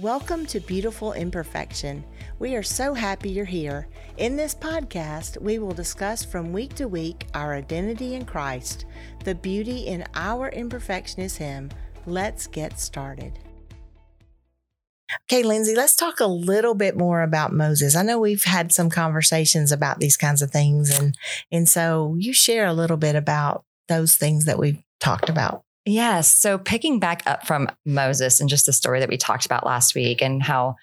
Welcome 0.00 0.46
to 0.46 0.60
Beautiful 0.60 1.12
Imperfection. 1.12 2.02
We 2.38 2.54
are 2.54 2.62
so 2.62 2.94
happy 2.94 3.28
you're 3.28 3.44
here. 3.44 3.86
In 4.16 4.34
this 4.34 4.54
podcast, 4.54 5.38
we 5.42 5.58
will 5.58 5.74
discuss 5.74 6.24
from 6.24 6.54
week 6.54 6.72
to 6.76 6.88
week 6.88 7.26
our 7.34 7.52
identity 7.52 8.14
in 8.14 8.24
Christ. 8.24 8.86
The 9.24 9.34
beauty 9.34 9.80
in 9.80 10.06
our 10.14 10.48
imperfection 10.48 11.20
is 11.20 11.36
Him. 11.36 11.68
Let's 12.06 12.46
get 12.46 12.80
started. 12.80 13.38
Okay, 15.28 15.42
Lindsay, 15.42 15.74
let's 15.74 15.96
talk 15.96 16.20
a 16.20 16.26
little 16.26 16.74
bit 16.74 16.96
more 16.96 17.20
about 17.20 17.52
Moses. 17.52 17.94
I 17.94 18.02
know 18.02 18.18
we've 18.18 18.44
had 18.44 18.72
some 18.72 18.88
conversations 18.88 19.70
about 19.70 19.98
these 19.98 20.16
kinds 20.16 20.40
of 20.40 20.50
things, 20.50 20.98
and, 20.98 21.14
and 21.52 21.68
so 21.68 22.16
you 22.18 22.32
share 22.32 22.64
a 22.64 22.72
little 22.72 22.96
bit 22.96 23.16
about 23.16 23.66
those 23.88 24.16
things 24.16 24.46
that 24.46 24.58
we've 24.58 24.82
talked 24.98 25.28
about. 25.28 25.62
Yes. 25.86 26.32
So 26.32 26.58
picking 26.58 26.98
back 26.98 27.22
up 27.26 27.46
from 27.46 27.68
Moses 27.86 28.40
and 28.40 28.48
just 28.48 28.66
the 28.66 28.72
story 28.72 29.00
that 29.00 29.08
we 29.08 29.16
talked 29.16 29.46
about 29.46 29.64
last 29.64 29.94
week 29.94 30.20
and 30.22 30.42
how 30.42 30.76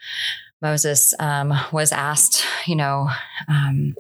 Moses 0.62 1.13
um, 1.20 1.53
was 1.72 1.91
asked, 1.91 2.44
you 2.66 2.76
know, 2.76 3.09
um, 3.48 3.95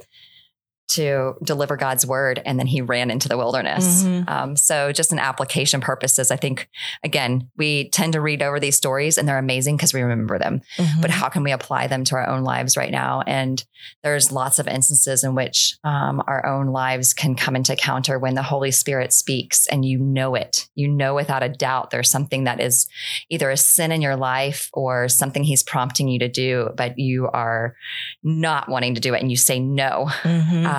to 0.89 1.35
deliver 1.43 1.75
God's 1.75 2.05
word, 2.05 2.41
and 2.45 2.59
then 2.59 2.67
he 2.67 2.81
ran 2.81 3.11
into 3.11 3.27
the 3.27 3.37
wilderness. 3.37 4.03
Mm-hmm. 4.03 4.29
Um, 4.29 4.55
so, 4.55 4.91
just 4.91 5.11
in 5.11 5.19
application 5.19 5.81
purposes, 5.81 6.31
I 6.31 6.37
think 6.37 6.69
again 7.03 7.49
we 7.57 7.89
tend 7.89 8.13
to 8.13 8.21
read 8.21 8.41
over 8.41 8.59
these 8.59 8.77
stories, 8.77 9.17
and 9.17 9.27
they're 9.27 9.37
amazing 9.37 9.77
because 9.77 9.93
we 9.93 10.01
remember 10.01 10.39
them. 10.39 10.61
Mm-hmm. 10.77 11.01
But 11.01 11.09
how 11.09 11.29
can 11.29 11.43
we 11.43 11.51
apply 11.51 11.87
them 11.87 12.03
to 12.05 12.15
our 12.15 12.27
own 12.27 12.43
lives 12.43 12.77
right 12.77 12.91
now? 12.91 13.21
And 13.27 13.63
there's 14.03 14.31
lots 14.31 14.59
of 14.59 14.67
instances 14.67 15.23
in 15.23 15.35
which 15.35 15.77
um, 15.83 16.23
our 16.27 16.45
own 16.45 16.67
lives 16.67 17.13
can 17.13 17.35
come 17.35 17.55
into 17.55 17.75
counter 17.75 18.17
when 18.17 18.35
the 18.35 18.43
Holy 18.43 18.71
Spirit 18.71 19.11
speaks, 19.11 19.67
and 19.67 19.83
you 19.83 19.99
know 19.99 20.35
it. 20.35 20.67
You 20.75 20.87
know 20.87 21.15
without 21.15 21.43
a 21.43 21.49
doubt 21.49 21.89
there's 21.89 22.09
something 22.09 22.45
that 22.45 22.61
is 22.61 22.87
either 23.29 23.49
a 23.49 23.57
sin 23.57 23.91
in 23.91 24.01
your 24.01 24.15
life 24.15 24.69
or 24.73 25.09
something 25.09 25.43
He's 25.43 25.63
prompting 25.63 26.07
you 26.07 26.19
to 26.19 26.29
do, 26.29 26.69
but 26.75 26.97
you 26.97 27.27
are 27.27 27.75
not 28.23 28.69
wanting 28.69 28.95
to 28.95 29.01
do 29.01 29.13
it, 29.13 29.21
and 29.21 29.31
you 29.31 29.37
say 29.37 29.59
no. 29.59 30.07
Mm-hmm 30.21 30.65
um, 30.65 30.76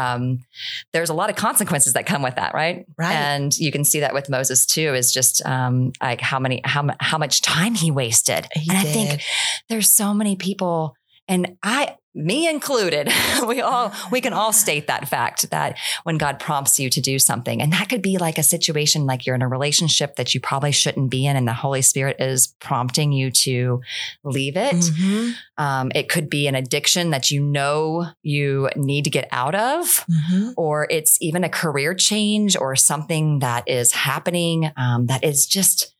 there's 0.92 1.10
a 1.10 1.14
lot 1.14 1.30
of 1.30 1.36
consequences 1.36 1.92
that 1.92 2.06
come 2.06 2.22
with 2.22 2.36
that, 2.36 2.54
right? 2.54 2.86
Right. 2.96 3.12
And 3.12 3.56
you 3.56 3.70
can 3.70 3.84
see 3.84 4.00
that 4.00 4.14
with 4.14 4.28
Moses 4.28 4.66
too, 4.66 4.94
is 4.94 5.12
just 5.12 5.44
um, 5.44 5.92
like 6.02 6.20
how 6.20 6.38
many 6.38 6.60
how 6.64 6.88
how 7.00 7.18
much 7.18 7.42
time 7.42 7.74
he 7.74 7.90
wasted. 7.90 8.46
He 8.54 8.70
and 8.70 8.82
did. 8.82 8.88
I 8.88 8.92
think 8.92 9.22
there's 9.68 9.90
so 9.90 10.14
many 10.14 10.36
people, 10.36 10.94
and 11.28 11.56
I 11.62 11.96
me 12.14 12.48
included, 12.48 13.10
we 13.46 13.60
all 13.60 13.92
we 14.10 14.20
can 14.20 14.32
all 14.32 14.52
state 14.52 14.86
that 14.86 15.08
fact 15.08 15.50
that 15.50 15.78
when 16.04 16.18
God 16.18 16.38
prompts 16.38 16.80
you 16.80 16.90
to 16.90 17.00
do 17.00 17.18
something, 17.18 17.60
and 17.60 17.72
that 17.72 17.88
could 17.88 18.02
be 18.02 18.18
like 18.18 18.38
a 18.38 18.42
situation 18.42 19.06
like 19.06 19.26
you're 19.26 19.34
in 19.34 19.42
a 19.42 19.48
relationship 19.48 20.16
that 20.16 20.34
you 20.34 20.40
probably 20.40 20.72
shouldn't 20.72 21.10
be 21.10 21.26
in, 21.26 21.36
and 21.36 21.46
the 21.46 21.52
Holy 21.52 21.82
Spirit 21.82 22.16
is 22.20 22.54
prompting 22.60 23.12
you 23.12 23.30
to 23.30 23.80
leave 24.24 24.56
it. 24.56 24.74
Mm-hmm. 24.74 25.30
Um, 25.62 25.92
it 25.94 26.08
could 26.08 26.30
be 26.30 26.46
an 26.46 26.54
addiction 26.54 27.10
that 27.10 27.30
you 27.30 27.40
know 27.40 28.06
you 28.22 28.68
need 28.76 29.04
to 29.04 29.10
get 29.10 29.28
out 29.30 29.54
of, 29.54 30.04
mm-hmm. 30.06 30.50
or 30.56 30.86
it's 30.90 31.20
even 31.20 31.44
a 31.44 31.48
career 31.48 31.94
change 31.94 32.56
or 32.56 32.74
something 32.76 33.40
that 33.40 33.68
is 33.68 33.92
happening 33.92 34.70
um, 34.76 35.06
that 35.06 35.24
is 35.24 35.46
just 35.46 35.94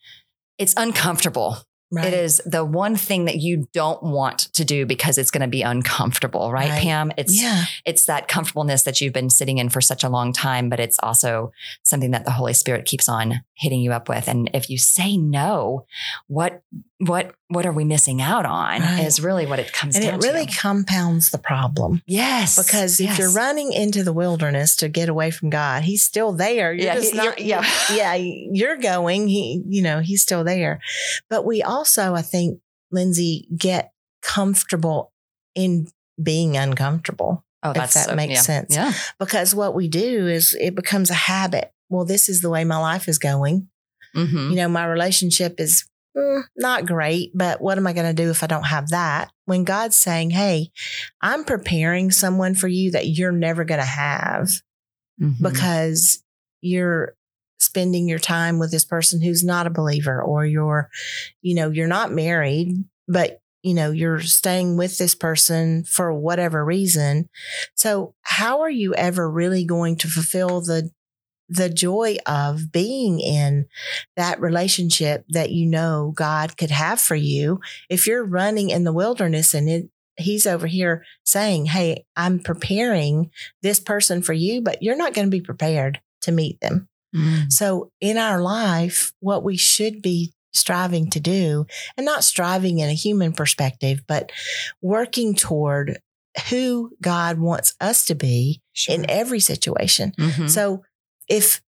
it's 0.59 0.75
uncomfortable 0.77 1.59
Right. 1.91 2.07
It 2.07 2.13
is 2.13 2.43
the 2.45 2.67
one 2.67 2.97
thing 2.97 3.25
that 3.25 3.37
you 3.37 3.67
don't 3.73 4.03
want 4.03 4.41
to 4.53 4.65
do 4.65 4.85
because 4.85 5.17
it's 5.17 5.31
going 5.31 5.41
to 5.41 5.49
be 5.49 5.63
uncomfortable, 5.63 6.53
right, 6.53 6.69
right, 6.69 6.83
Pam? 6.83 7.13
It's 7.17 7.41
yeah. 7.41 7.65
it's 7.87 8.05
that 8.05 8.29
comfortableness 8.29 8.83
that 8.83 9.01
you've 9.01 9.15
been 9.15 9.31
sitting 9.31 9.57
in 9.57 9.71
for 9.71 9.81
such 9.81 10.05
a 10.05 10.11
long 10.11 10.35
time, 10.35 10.69
but 10.69 10.81
it's 10.81 10.99
also 11.03 11.51
something 11.85 12.11
that 12.11 12.27
the 12.27 12.31
Holy 12.31 12.53
Spirit 12.53 12.85
keeps 12.85 13.09
on 13.09 13.43
hitting 13.55 13.81
you 13.81 13.93
up 13.93 14.07
with. 14.09 14.29
And 14.29 14.51
if 14.53 14.69
you 14.69 14.77
say 14.77 15.17
no, 15.17 15.87
what 16.27 16.63
what 16.99 17.33
what 17.47 17.65
are 17.65 17.73
we 17.73 17.85
missing 17.85 18.21
out 18.21 18.45
on 18.45 18.81
right. 18.81 19.05
is 19.05 19.21
really 19.21 19.47
what 19.47 19.61
it 19.61 19.73
comes 19.73 19.95
and 19.95 20.05
down 20.05 20.15
it 20.15 20.23
really 20.23 20.47
to. 20.47 20.57
compounds 20.57 21.31
the 21.31 21.39
problem 21.39 22.03
yes 22.07 22.57
because 22.57 22.99
yes. 23.01 23.13
if 23.13 23.19
you're 23.19 23.33
running 23.33 23.73
into 23.73 24.03
the 24.03 24.13
wilderness 24.13 24.75
to 24.75 24.89
get 24.89 25.09
away 25.09 25.31
from 25.31 25.49
god 25.49 25.85
he's 25.85 26.05
still 26.05 26.33
there 26.33 26.73
you're 26.73 26.87
yeah, 26.87 26.95
just 26.95 27.15
not 27.15 27.41
yeah 27.41 27.65
yeah 27.93 28.15
you're 28.15 28.77
going 28.77 29.29
he 29.29 29.63
you 29.67 29.81
know 29.81 30.01
he's 30.01 30.23
still 30.23 30.43
there 30.43 30.81
but 31.31 31.45
we 31.45 31.63
also 31.63 32.15
i 32.15 32.23
think 32.23 32.61
lindsay 32.91 33.47
get 33.57 33.93
comfortable 34.21 35.13
in 35.55 35.87
being 36.21 36.57
uncomfortable 36.57 37.45
oh 37.63 37.73
that's 37.73 37.95
if 37.95 38.07
that 38.07 38.11
so, 38.11 38.17
makes 38.17 38.35
yeah. 38.35 38.41
sense 38.41 38.75
yeah 38.75 38.93
because 39.21 39.55
what 39.55 39.73
we 39.73 39.87
do 39.87 40.27
is 40.27 40.57
it 40.61 40.75
becomes 40.75 41.11
a 41.11 41.15
habit 41.15 41.73
well 41.89 42.05
this 42.05 42.29
is 42.29 42.41
the 42.41 42.51
way 42.51 42.65
my 42.65 42.79
life 42.79 43.07
is 43.07 43.19
going 43.19 43.69
mm-hmm. 44.17 44.51
you 44.51 44.57
know 44.57 44.69
my 44.69 44.85
relationship 44.85 45.61
is 45.61 45.89
mm, 46.19 46.43
not 46.57 46.87
great, 46.87 47.31
but 47.35 47.61
what 47.61 47.79
am 47.79 47.87
I 47.87 47.93
going 47.93 48.07
to 48.07 48.23
do 48.23 48.31
if 48.31 48.43
I 48.43 48.47
don't 48.47 48.67
have 48.67 48.89
that? 48.89 49.31
When 49.45 49.65
God's 49.65 49.97
saying, 49.97 50.31
Hey, 50.31 50.71
I'm 51.23 51.45
preparing 51.45 52.11
someone 52.11 52.55
for 52.55 52.69
you 52.69 52.91
that 52.93 53.07
you're 53.07 53.33
never 53.33 53.65
going 53.65 53.81
to 53.81 53.87
have 53.87 54.49
mm-hmm. 55.21 55.43
because 55.43 56.23
you're 56.61 57.15
spending 57.61 58.09
your 58.09 58.19
time 58.19 58.59
with 58.59 58.71
this 58.71 58.85
person 58.85 59.21
who's 59.21 59.45
not 59.45 59.67
a 59.67 59.71
believer 59.71 60.23
or 60.23 60.47
you're, 60.47 60.89
you 61.43 61.55
know, 61.55 61.71
you're 61.71 61.87
not 61.87 62.13
married, 62.13 62.73
but 63.07 63.41
you 63.63 63.75
know, 63.75 63.91
you're 63.91 64.21
staying 64.21 64.77
with 64.77 64.99
this 64.99 65.15
person 65.15 65.85
for 65.85 66.15
whatever 66.15 66.65
reason. 66.65 67.29
So 67.75 68.15
how 68.23 68.61
are 68.61 68.71
you 68.71 68.95
ever 68.95 69.29
really 69.29 69.65
going 69.65 69.97
to 69.97 70.09
fulfill 70.09 70.61
the 70.61 70.91
the 71.49 71.69
joy 71.69 72.17
of 72.27 72.71
being 72.73 73.21
in 73.21 73.67
that 74.17 74.41
relationship 74.41 75.25
that 75.31 75.51
you 75.51 75.67
know 75.67 76.13
God 76.15 76.57
could 76.57 76.71
have 76.71 77.01
for 77.01 77.15
you. 77.15 77.61
If 77.89 78.07
you're 78.07 78.25
running 78.25 78.71
in 78.71 78.85
the 78.85 78.93
wilderness 78.93 79.55
and 79.55 79.69
it, 79.69 79.89
he's 80.17 80.47
over 80.47 80.67
here 80.67 81.05
saying, 81.25 81.67
Hey, 81.67 82.05
I'm 82.17 82.41
preparing 82.41 83.31
this 83.63 83.81
person 83.81 84.23
for 84.23 84.33
you, 84.33 84.61
but 84.61 84.83
you're 84.83 84.97
not 84.97 85.15
going 85.15 85.27
to 85.27 85.31
be 85.31 85.41
prepared 85.41 86.01
to 86.23 86.33
meet 86.33 86.61
them. 86.61 86.89
Mm. 87.15 87.51
So 87.51 87.91
in 88.01 88.19
our 88.19 88.41
life, 88.41 89.13
what 89.21 89.43
we 89.43 89.57
should 89.57 90.03
be 90.03 90.33
striving 90.53 91.09
to 91.11 91.21
do 91.21 91.67
and 91.97 92.05
not 92.05 92.25
striving 92.25 92.81
in 92.81 92.89
a 92.89 92.95
human 92.95 93.33
perspective, 93.33 94.03
but 94.07 94.33
working 94.83 95.35
toward 95.35 95.99
who 96.51 96.91
God 97.01 97.39
wants 97.39 97.75
us 97.81 98.05
to 98.07 98.15
be 98.15 98.63
sure. 98.73 98.95
in 98.95 99.11
every 99.11 99.41
situation. 99.41 100.13
Mm-hmm. 100.19 100.47
So 100.49 100.85
if 101.29 101.63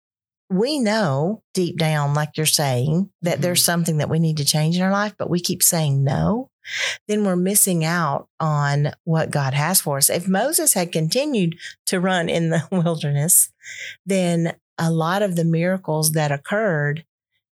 we 0.48 0.78
know 0.78 1.42
deep 1.54 1.76
down, 1.76 2.14
like 2.14 2.36
you're 2.36 2.46
saying, 2.46 3.10
that 3.22 3.34
mm-hmm. 3.34 3.42
there's 3.42 3.64
something 3.64 3.98
that 3.98 4.08
we 4.08 4.18
need 4.18 4.36
to 4.36 4.44
change 4.44 4.76
in 4.76 4.82
our 4.82 4.92
life, 4.92 5.14
but 5.18 5.30
we 5.30 5.40
keep 5.40 5.62
saying 5.62 6.04
no, 6.04 6.50
then 7.08 7.24
we're 7.24 7.36
missing 7.36 7.84
out 7.84 8.28
on 8.38 8.92
what 9.04 9.30
God 9.30 9.54
has 9.54 9.80
for 9.80 9.96
us. 9.96 10.10
If 10.10 10.28
Moses 10.28 10.74
had 10.74 10.92
continued 10.92 11.56
to 11.86 12.00
run 12.00 12.28
in 12.28 12.50
the 12.50 12.66
wilderness, 12.72 13.50
then 14.04 14.54
a 14.78 14.90
lot 14.90 15.22
of 15.22 15.36
the 15.36 15.44
miracles 15.44 16.12
that 16.12 16.30
occurred, 16.30 17.04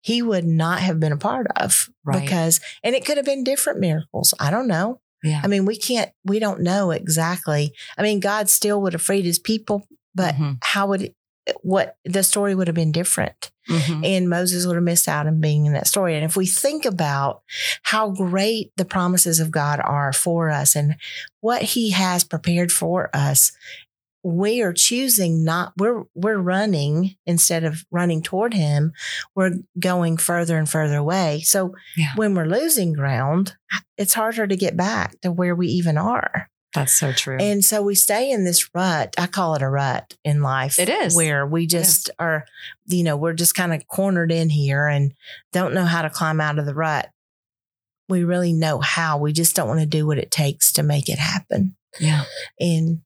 he 0.01 0.21
would 0.21 0.45
not 0.45 0.79
have 0.79 0.99
been 0.99 1.11
a 1.11 1.17
part 1.17 1.47
of 1.55 1.89
right. 2.03 2.21
because, 2.21 2.59
and 2.83 2.95
it 2.95 3.05
could 3.05 3.17
have 3.17 3.25
been 3.25 3.43
different 3.43 3.79
miracles. 3.79 4.33
I 4.39 4.49
don't 4.49 4.67
know. 4.67 4.99
Yeah. 5.23 5.41
I 5.43 5.47
mean, 5.47 5.65
we 5.65 5.77
can't, 5.77 6.11
we 6.25 6.39
don't 6.39 6.61
know 6.61 6.89
exactly. 6.89 7.73
I 7.97 8.01
mean, 8.01 8.19
God 8.19 8.49
still 8.49 8.81
would 8.81 8.93
have 8.93 9.03
freed 9.03 9.23
his 9.23 9.37
people, 9.37 9.87
but 10.15 10.33
mm-hmm. 10.33 10.53
how 10.63 10.87
would 10.87 11.03
it, 11.03 11.15
what 11.61 11.97
the 12.05 12.23
story 12.23 12.55
would 12.55 12.67
have 12.67 12.75
been 12.75 12.91
different. 12.91 13.51
Mm-hmm. 13.69 14.03
And 14.03 14.29
Moses 14.29 14.65
would 14.65 14.75
have 14.75 14.83
missed 14.83 15.07
out 15.07 15.27
on 15.27 15.39
being 15.39 15.65
in 15.65 15.73
that 15.73 15.87
story. 15.87 16.15
And 16.15 16.25
if 16.25 16.35
we 16.35 16.45
think 16.45 16.85
about 16.85 17.41
how 17.83 18.09
great 18.09 18.71
the 18.77 18.85
promises 18.85 19.39
of 19.39 19.51
God 19.51 19.79
are 19.83 20.13
for 20.13 20.49
us 20.49 20.75
and 20.75 20.95
what 21.41 21.61
he 21.61 21.91
has 21.91 22.23
prepared 22.23 22.71
for 22.71 23.09
us, 23.13 23.51
we 24.23 24.61
are 24.61 24.73
choosing 24.73 25.43
not 25.43 25.73
we're 25.77 26.03
we're 26.13 26.37
running 26.37 27.15
instead 27.25 27.63
of 27.63 27.83
running 27.89 28.21
toward 28.21 28.53
him 28.53 28.93
we're 29.33 29.53
going 29.79 30.15
further 30.15 30.57
and 30.57 30.69
further 30.69 30.97
away 30.97 31.41
so 31.41 31.73
yeah. 31.97 32.11
when 32.15 32.35
we're 32.35 32.45
losing 32.45 32.93
ground 32.93 33.55
it's 33.97 34.13
harder 34.13 34.45
to 34.45 34.55
get 34.55 34.77
back 34.77 35.19
to 35.21 35.31
where 35.31 35.55
we 35.55 35.67
even 35.67 35.97
are 35.97 36.49
that's 36.73 36.93
so 36.93 37.11
true. 37.11 37.37
And 37.39 37.63
so 37.63 37.81
we 37.81 37.95
stay 37.95 38.31
in 38.31 38.45
this 38.45 38.73
rut. 38.73 39.13
I 39.17 39.27
call 39.27 39.55
it 39.55 39.61
a 39.61 39.69
rut 39.69 40.15
in 40.23 40.41
life. 40.41 40.79
It 40.79 40.89
is. 40.89 41.15
Where 41.15 41.45
we 41.45 41.67
just 41.67 42.09
are, 42.17 42.45
you 42.87 43.03
know, 43.03 43.17
we're 43.17 43.33
just 43.33 43.55
kind 43.55 43.73
of 43.73 43.87
cornered 43.87 44.31
in 44.31 44.49
here 44.49 44.87
and 44.87 45.13
don't 45.51 45.73
know 45.73 45.85
how 45.85 46.01
to 46.01 46.09
climb 46.09 46.39
out 46.39 46.59
of 46.59 46.65
the 46.65 46.73
rut. 46.73 47.09
We 48.07 48.23
really 48.23 48.53
know 48.53 48.79
how. 48.79 49.17
We 49.17 49.33
just 49.33 49.55
don't 49.55 49.67
want 49.67 49.81
to 49.81 49.85
do 49.85 50.05
what 50.07 50.17
it 50.17 50.31
takes 50.31 50.73
to 50.73 50.83
make 50.83 51.09
it 51.09 51.19
happen. 51.19 51.75
Yeah. 51.99 52.23
And 52.59 53.01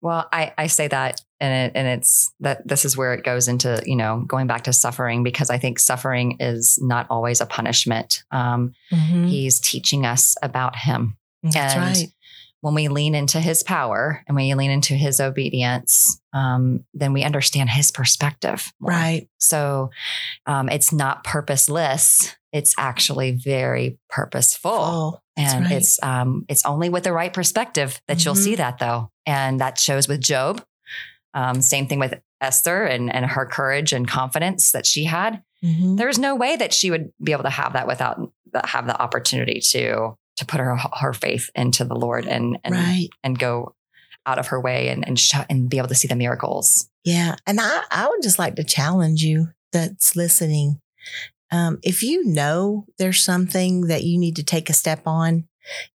well, 0.00 0.28
I, 0.32 0.52
I 0.56 0.68
say 0.68 0.86
that 0.86 1.20
and 1.40 1.70
it, 1.70 1.78
and 1.78 1.88
it's 1.88 2.32
that 2.38 2.66
this 2.66 2.84
is 2.84 2.96
where 2.96 3.14
it 3.14 3.24
goes 3.24 3.48
into, 3.48 3.82
you 3.84 3.96
know, 3.96 4.24
going 4.28 4.46
back 4.46 4.64
to 4.64 4.72
suffering 4.72 5.24
because 5.24 5.50
I 5.50 5.58
think 5.58 5.80
suffering 5.80 6.36
is 6.38 6.78
not 6.80 7.08
always 7.10 7.40
a 7.40 7.46
punishment. 7.46 8.22
Um, 8.30 8.74
mm-hmm. 8.92 9.26
He's 9.26 9.58
teaching 9.58 10.06
us 10.06 10.36
about 10.40 10.76
him. 10.76 11.16
That's 11.42 11.74
and 11.74 11.82
right 11.82 12.12
when 12.60 12.74
we 12.74 12.88
lean 12.88 13.14
into 13.14 13.40
his 13.40 13.62
power 13.62 14.24
and 14.26 14.36
we 14.36 14.52
lean 14.54 14.70
into 14.70 14.94
his 14.94 15.20
obedience, 15.20 16.20
um, 16.32 16.84
then 16.92 17.12
we 17.12 17.22
understand 17.22 17.70
his 17.70 17.90
perspective. 17.90 18.72
More. 18.80 18.90
Right. 18.90 19.28
So 19.38 19.90
um, 20.46 20.68
it's 20.68 20.92
not 20.92 21.24
purposeless 21.24 22.34
it's 22.52 22.74
actually 22.78 23.32
very 23.32 23.98
purposeful. 24.08 24.70
Oh, 24.72 25.20
and 25.36 25.64
right. 25.64 25.72
it's 25.74 26.02
um 26.02 26.44
it's 26.48 26.64
only 26.64 26.88
with 26.88 27.04
the 27.04 27.12
right 27.12 27.32
perspective 27.32 28.00
that 28.08 28.24
you'll 28.24 28.34
Mhm. 28.34 28.44
see 28.44 28.54
that 28.56 28.78
though. 28.78 29.10
And 29.26 29.60
that 29.60 29.78
shows 29.78 30.08
with 30.08 30.20
Job. 30.20 30.64
Um, 31.34 31.60
same 31.60 31.86
thing 31.86 31.98
with 31.98 32.18
Esther 32.40 32.84
and, 32.84 33.14
and 33.14 33.26
her 33.26 33.44
courage 33.44 33.92
and 33.92 34.08
confidence 34.08 34.72
that 34.72 34.86
she 34.86 35.04
had. 35.04 35.42
Mhm. 35.62 35.98
There's 35.98 36.18
no 36.18 36.34
way 36.34 36.56
that 36.56 36.72
she 36.72 36.90
would 36.90 37.12
be 37.22 37.32
able 37.32 37.42
to 37.42 37.50
have 37.50 37.74
that 37.74 37.86
without 37.86 38.18
have 38.64 38.86
the 38.86 39.00
opportunity 39.00 39.60
to 39.72 40.16
to 40.38 40.46
put 40.46 40.58
her 40.60 40.76
her 40.76 41.12
faith 41.12 41.50
into 41.54 41.84
the 41.84 41.94
Lord 41.94 42.26
and 42.26 42.58
and 42.64 42.74
right. 42.74 43.08
and 43.22 43.38
go 43.38 43.74
out 44.26 44.38
of 44.38 44.48
her 44.48 44.60
way 44.60 44.88
and 44.88 45.06
and, 45.06 45.18
sh- 45.18 45.34
and 45.48 45.68
be 45.70 45.78
able 45.78 45.88
to 45.88 45.94
see 45.94 46.08
the 46.08 46.16
miracles. 46.16 46.88
Yeah. 47.04 47.36
And 47.46 47.60
I, 47.60 47.82
I 47.90 48.08
would 48.08 48.22
just 48.22 48.38
like 48.38 48.56
to 48.56 48.64
challenge 48.64 49.22
you 49.22 49.48
that's 49.72 50.16
listening. 50.16 50.80
Um, 51.50 51.78
if 51.82 52.02
you 52.02 52.24
know 52.26 52.84
there's 52.98 53.24
something 53.24 53.86
that 53.86 54.04
you 54.04 54.18
need 54.18 54.36
to 54.36 54.44
take 54.44 54.68
a 54.68 54.74
step 54.74 55.02
on, 55.06 55.48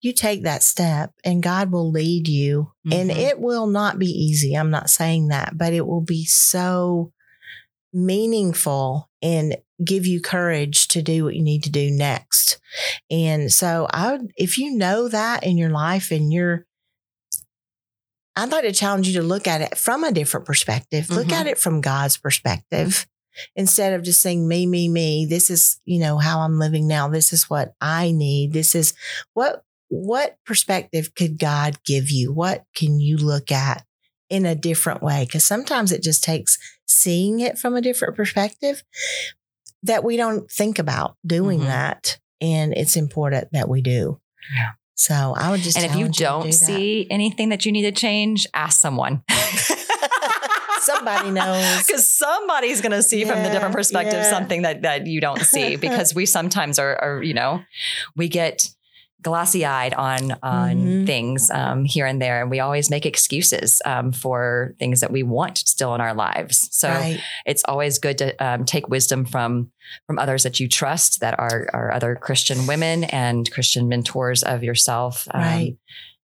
you 0.01 0.13
take 0.13 0.43
that 0.43 0.63
step 0.63 1.11
and 1.25 1.43
God 1.43 1.71
will 1.71 1.91
lead 1.91 2.27
you. 2.27 2.71
And 2.89 3.09
Mhm. 3.09 3.17
it 3.17 3.39
will 3.39 3.67
not 3.67 3.99
be 3.99 4.07
easy. 4.07 4.53
I'm 4.55 4.71
not 4.71 4.89
saying 4.89 5.27
that, 5.27 5.57
but 5.57 5.73
it 5.73 5.85
will 5.85 6.01
be 6.01 6.23
so 6.25 7.11
meaningful 7.93 9.09
and 9.21 9.57
give 9.83 10.05
you 10.05 10.21
courage 10.21 10.87
to 10.89 11.01
do 11.01 11.23
what 11.23 11.35
you 11.35 11.43
need 11.43 11.63
to 11.63 11.69
do 11.69 11.89
next. 11.91 12.59
And 13.09 13.51
so 13.51 13.87
I 13.91 14.11
would, 14.13 14.31
if 14.35 14.57
you 14.57 14.75
know 14.75 15.07
that 15.07 15.43
in 15.43 15.57
your 15.57 15.69
life 15.69 16.11
and 16.11 16.31
you're, 16.31 16.65
I'd 18.35 18.51
like 18.51 18.63
to 18.63 18.71
challenge 18.71 19.07
you 19.07 19.19
to 19.19 19.27
look 19.27 19.47
at 19.47 19.61
it 19.61 19.77
from 19.77 20.03
a 20.03 20.11
different 20.11 20.45
perspective. 20.45 21.09
Look 21.09 21.27
Mhm. 21.27 21.33
at 21.33 21.47
it 21.47 21.57
from 21.57 21.81
God's 21.81 22.17
perspective 22.17 23.07
instead 23.55 23.93
of 23.93 24.03
just 24.03 24.21
saying 24.21 24.47
me, 24.47 24.65
me, 24.65 24.87
me. 24.87 25.25
This 25.25 25.49
is, 25.49 25.79
you 25.85 25.99
know, 25.99 26.17
how 26.17 26.39
I'm 26.41 26.57
living 26.59 26.87
now. 26.87 27.09
This 27.09 27.33
is 27.33 27.49
what 27.49 27.73
I 27.81 28.11
need. 28.11 28.53
This 28.53 28.73
is 28.75 28.93
what, 29.33 29.63
what 29.89 30.37
perspective 30.45 31.13
could 31.15 31.37
God 31.39 31.77
give 31.83 32.09
you? 32.09 32.31
What 32.31 32.65
can 32.73 32.99
you 33.01 33.17
look 33.17 33.51
at 33.51 33.85
in 34.29 34.45
a 34.45 34.55
different 34.55 35.03
way? 35.03 35.25
Because 35.25 35.43
sometimes 35.43 35.91
it 35.91 36.01
just 36.01 36.23
takes 36.23 36.57
seeing 36.87 37.41
it 37.41 37.57
from 37.57 37.75
a 37.75 37.81
different 37.81 38.15
perspective 38.15 38.83
that 39.83 40.03
we 40.03 40.17
don't 40.17 40.49
think 40.49 40.79
about 40.79 41.15
doing 41.25 41.61
Mhm. 41.61 41.65
that. 41.67 42.19
And 42.39 42.73
it's 42.75 42.95
important 42.95 43.49
that 43.53 43.69
we 43.69 43.81
do. 43.81 44.19
Yeah. 44.55 44.69
So 44.95 45.33
I 45.35 45.49
would 45.51 45.61
just 45.61 45.77
And 45.77 45.85
if 45.85 45.95
you 45.95 46.09
don't 46.09 46.43
do 46.43 46.47
that. 46.49 46.53
see 46.53 47.07
anything 47.09 47.49
that 47.49 47.65
you 47.65 47.71
need 47.71 47.83
to 47.83 47.91
change, 47.91 48.45
ask 48.53 48.79
someone. 48.79 49.23
Somebody 50.81 51.29
knows. 51.31 51.85
because 51.85 52.15
somebody's 52.17 52.81
going 52.81 52.91
to 52.91 53.03
see 53.03 53.23
from 53.23 53.43
the 53.43 53.49
different 53.49 53.75
perspective 53.75 54.13
yeah. 54.15 54.29
something 54.29 54.63
that 54.63 54.81
that 54.81 55.05
you 55.05 55.21
don't 55.21 55.41
see 55.41 55.75
because 55.87 56.15
we 56.15 56.25
sometimes 56.25 56.79
are, 56.79 56.95
are 57.01 57.21
you 57.21 57.35
know 57.35 57.61
we 58.15 58.27
get 58.27 58.67
glassy 59.23 59.65
eyed 59.65 59.93
on 59.93 60.31
on 60.43 60.75
Mhm. 60.77 61.05
things 61.05 61.49
um, 61.51 61.85
here 61.85 62.05
and 62.05 62.21
there 62.21 62.41
and 62.41 62.49
we 62.49 62.59
always 62.59 62.89
make 62.89 63.05
excuses 63.05 63.81
um, 63.85 64.11
for 64.11 64.75
things 64.79 64.99
that 65.01 65.11
we 65.11 65.23
want 65.23 65.57
still 65.59 65.93
in 65.95 66.01
our 66.01 66.13
lives 66.13 66.67
so 66.71 66.89
right. 66.89 67.19
it's 67.45 67.63
always 67.67 67.99
good 67.99 68.17
to 68.17 68.35
um, 68.43 68.65
take 68.65 68.87
wisdom 68.89 69.25
from 69.25 69.71
from 70.07 70.17
others 70.19 70.43
that 70.43 70.59
you 70.59 70.67
trust 70.67 71.19
that 71.21 71.37
are 71.39 71.67
are 71.73 71.91
other 71.91 72.15
christian 72.15 72.65
women 72.67 73.03
and 73.05 73.51
christian 73.51 73.87
mentors 73.87 74.43
of 74.43 74.63
yourself 74.63 75.27
um, 75.33 75.41
Right. 75.41 75.75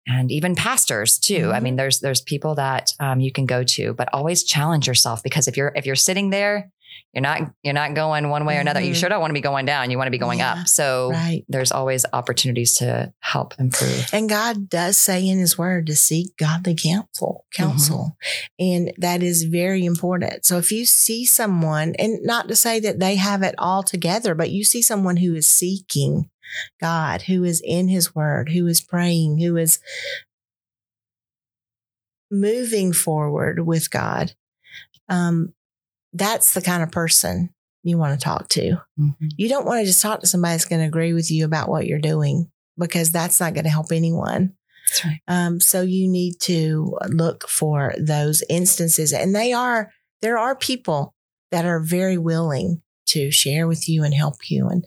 and 0.08 0.32
even 0.32 0.56
pastors 0.56 1.20
too 1.20 1.52
i 1.54 1.60
Mhm. 1.60 1.64
mean 1.64 1.76
there's 1.76 2.00
there's 2.00 2.22
people 2.22 2.56
that 2.56 2.94
um, 3.00 3.20
you 3.20 3.32
can 3.32 3.46
go 3.46 3.64
to 3.64 3.94
but 3.94 4.10
always 4.14 4.44
challenge 4.44 4.88
yourself 4.88 5.22
because 5.24 5.48
if 5.48 5.56
you're 5.58 5.72
if 5.76 5.86
you're 5.86 5.96
sitting 6.10 6.30
there 6.32 6.72
you're 7.14 7.22
not 7.22 7.42
you're 7.64 7.74
not 7.74 7.94
going 7.94 8.30
one 8.30 8.46
way 8.46 8.58
or 8.58 8.60
another 8.60 8.82
you 8.82 8.92
Mhm. 8.94 8.96
sure 8.96 9.10
don't 9.10 9.22
want 9.22 9.32
to 9.32 9.34
be 9.36 9.42
going 9.42 9.66
down 9.66 9.90
you 9.92 9.98
want 9.98 10.08
to 10.08 10.12
be 10.12 10.18
going 10.18 10.40
Yeah. 10.40 10.54
up 10.62 10.68
so 10.68 11.12
Right. 11.12 11.44
there's 11.48 11.72
always 11.72 12.06
opportunities 12.14 12.76
to 12.78 13.14
help 13.20 13.54
improve 13.60 14.06
And 14.14 14.30
God 14.30 14.70
does 14.70 14.98
say 14.98 15.28
in 15.28 15.40
his 15.40 15.58
word 15.58 15.88
to 15.88 15.96
seek 15.96 16.36
godly 16.38 16.76
counsel, 16.76 17.46
counsel. 17.54 18.18
And 18.60 18.94
that 18.98 19.22
is 19.24 19.44
very 19.44 19.86
important. 19.86 20.46
So 20.46 20.58
if 20.58 20.72
you 20.72 20.86
see 20.86 21.26
someone, 21.26 21.94
and 22.00 22.20
not 22.24 22.48
to 22.48 22.56
say 22.56 22.80
that 22.80 23.00
they 23.00 23.16
have 23.16 23.44
it 23.44 23.56
all 23.58 23.84
together, 23.84 24.34
but 24.36 24.50
you 24.52 24.64
see 24.64 24.82
someone 24.82 25.18
who 25.18 25.36
is 25.36 25.50
seeking 25.50 26.30
God, 26.80 27.24
who 27.24 27.44
is 27.44 27.62
in 27.66 27.88
his 27.90 28.16
word, 28.16 28.50
who 28.50 28.66
is 28.68 28.82
praying, 28.82 29.40
who 29.40 29.58
is 29.58 29.80
moving 32.32 32.94
forward 32.94 33.66
with 33.66 33.90
God, 33.90 34.34
um, 35.10 35.54
that's 36.18 36.54
the 36.54 36.62
kind 36.62 36.84
of 36.84 36.92
person 36.92 37.50
you 37.84 37.98
want 37.98 38.20
to 38.20 38.24
talk 38.24 38.50
to. 38.50 38.78
Mhm. 39.00 39.16
You 39.38 39.48
don't 39.50 39.66
want 39.66 39.82
to 39.82 39.86
just 39.86 40.02
talk 40.02 40.20
to 40.22 40.28
somebody 40.28 40.54
that's 40.54 40.66
going 40.66 40.82
to 40.82 40.88
agree 40.88 41.14
with 41.14 41.32
you 41.32 41.46
about 41.46 41.70
what 41.70 41.86
you're 41.88 42.00
doing 42.00 42.50
because 42.78 43.12
that's 43.12 43.40
not 43.40 43.54
going 43.54 43.64
to 43.64 43.70
help 43.70 43.92
anyone. 43.92 44.54
that's 44.90 45.06
right 45.06 45.20
Um, 45.28 45.60
so 45.60 45.82
you 45.82 46.08
need 46.10 46.40
to 46.42 46.98
look 47.08 47.48
for 47.48 47.94
those 47.98 48.44
instances, 48.50 49.14
and 49.14 49.36
they 49.36 49.54
are 49.54 49.92
there 50.22 50.38
are 50.38 50.56
people 50.56 51.14
that 51.52 51.66
are 51.66 51.80
very 51.80 52.18
willing 52.18 52.82
to 53.08 53.32
share 53.32 53.68
with 53.68 53.88
you 53.88 54.04
and 54.04 54.14
help 54.14 54.50
you, 54.50 54.68
and 54.68 54.86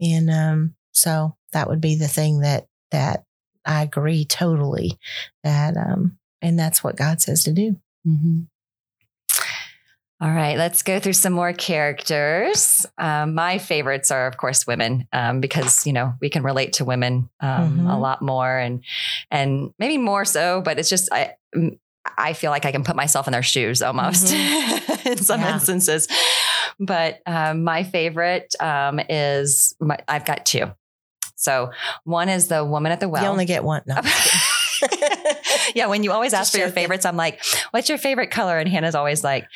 and 0.00 0.30
um, 0.30 0.74
so 0.92 1.36
that 1.52 1.68
would 1.68 1.80
be 1.80 1.94
the 1.96 2.08
thing 2.08 2.40
that 2.40 2.66
that 2.90 3.24
I 3.64 3.82
agree 3.82 4.24
totally 4.24 4.98
that 5.44 5.76
um, 5.76 6.18
and 6.42 6.58
that's 6.58 6.82
what 6.84 6.96
God 6.96 7.20
says 7.22 7.44
to 7.44 7.52
do. 7.52 7.76
Mhm. 8.06 8.48
All 10.22 10.30
right, 10.30 10.56
let's 10.56 10.84
go 10.84 11.00
through 11.00 11.14
some 11.14 11.32
more 11.32 11.52
characters. 11.52 12.86
Um, 12.96 13.34
my 13.34 13.58
favorites 13.58 14.12
are, 14.12 14.28
of 14.28 14.36
course, 14.36 14.68
women, 14.68 15.08
um, 15.12 15.40
because 15.40 15.84
you 15.84 15.92
know 15.92 16.14
we 16.20 16.30
can 16.30 16.44
relate 16.44 16.74
to 16.74 16.84
women 16.84 17.28
um, 17.40 17.80
Mhm. 17.80 17.92
a 17.92 17.98
lot 17.98 18.22
more, 18.22 18.56
and 18.56 18.84
and 19.32 19.74
maybe 19.80 19.98
more 19.98 20.24
so. 20.24 20.60
But 20.64 20.78
it's 20.78 20.88
just 20.88 21.08
I 21.12 21.32
I 22.16 22.34
feel 22.34 22.52
like 22.52 22.64
I 22.64 22.70
can 22.70 22.84
put 22.84 22.94
myself 22.94 23.26
in 23.26 23.32
their 23.32 23.42
shoes 23.42 23.82
almost 23.82 24.32
in 25.06 25.16
some 25.18 25.40
Yeah. 25.40 25.54
instances. 25.54 26.06
But 26.78 27.20
um, 27.26 27.64
my 27.64 27.82
favorite 27.82 28.54
um, 28.60 29.00
is 29.08 29.74
my, 29.80 29.98
I've 30.06 30.24
got 30.24 30.46
two. 30.46 30.70
So 31.34 31.72
one 32.04 32.28
is 32.28 32.46
the 32.46 32.64
woman 32.64 32.92
at 32.92 33.00
the 33.00 33.08
well. 33.08 33.24
you 33.24 33.28
only 33.28 33.44
get 33.46 33.64
one. 33.64 33.82
No. 33.86 33.96
yeah, 35.74 35.86
when 35.86 36.02
you 36.02 36.12
always 36.12 36.32
ask 36.32 36.52
for 36.52 36.58
your 36.58 36.70
favorites, 36.70 37.04
I'm 37.04 37.16
like, 37.16 37.42
"What's 37.70 37.88
your 37.88 37.98
favorite 37.98 38.30
color?" 38.30 38.58
And 38.58 38.68
Hannah's 38.68 38.94
always 38.94 39.24
like, 39.24 39.46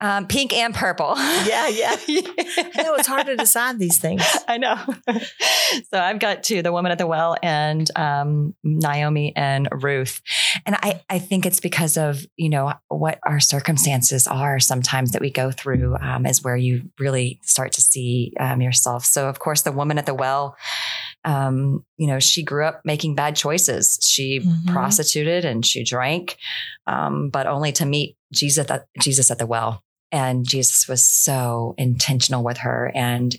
um, 0.00 0.26
"Pink 0.26 0.52
and 0.52 0.74
purple." 0.74 1.14
Yeah, 1.16 1.68
yeah. 1.68 1.96
I 2.08 2.82
know 2.82 2.94
it's 2.94 3.06
hard 3.06 3.26
to 3.26 3.36
decide 3.36 3.78
these 3.78 3.98
things. 3.98 4.22
I 4.48 4.58
know. 4.58 4.78
so 5.90 5.98
I've 5.98 6.18
got 6.18 6.42
two: 6.42 6.62
the 6.62 6.72
woman 6.72 6.92
at 6.92 6.98
the 6.98 7.06
well 7.06 7.36
and 7.42 7.90
um, 7.96 8.54
Naomi 8.62 9.34
and 9.36 9.68
Ruth. 9.72 10.20
And 10.66 10.76
I, 10.76 11.02
I 11.08 11.18
think 11.18 11.46
it's 11.46 11.60
because 11.60 11.96
of 11.96 12.24
you 12.36 12.48
know 12.48 12.72
what 12.88 13.18
our 13.24 13.40
circumstances 13.40 14.26
are 14.26 14.60
sometimes 14.60 15.12
that 15.12 15.20
we 15.20 15.30
go 15.30 15.50
through 15.50 15.96
um, 16.00 16.26
is 16.26 16.42
where 16.42 16.56
you 16.56 16.90
really 16.98 17.40
start 17.42 17.72
to 17.72 17.80
see 17.80 18.32
um, 18.38 18.60
yourself. 18.60 19.04
So 19.04 19.28
of 19.28 19.38
course, 19.38 19.62
the 19.62 19.72
woman 19.72 19.98
at 19.98 20.06
the 20.06 20.14
well, 20.14 20.56
um, 21.24 21.84
you 21.96 22.06
know, 22.06 22.18
she 22.18 22.42
grew 22.42 22.64
up 22.66 22.82
making 22.84 23.14
bad 23.14 23.36
choices. 23.36 23.98
She 24.08 24.40
Mhm. 24.40 24.66
prostituted 24.72 25.44
and 25.44 25.64
she 25.64 25.84
drank, 25.84 26.36
um, 26.86 27.30
but 27.30 27.46
only 27.46 27.72
to 27.72 27.86
meet 27.86 28.16
Jesus 28.32 28.68
at 28.70 28.86
Jesus 29.00 29.30
at 29.30 29.38
the 29.38 29.46
well. 29.46 29.82
And 30.10 30.46
Jesus 30.46 30.88
was 30.88 31.04
so 31.04 31.74
intentional 31.78 32.44
with 32.44 32.58
her, 32.58 32.92
and 32.94 33.34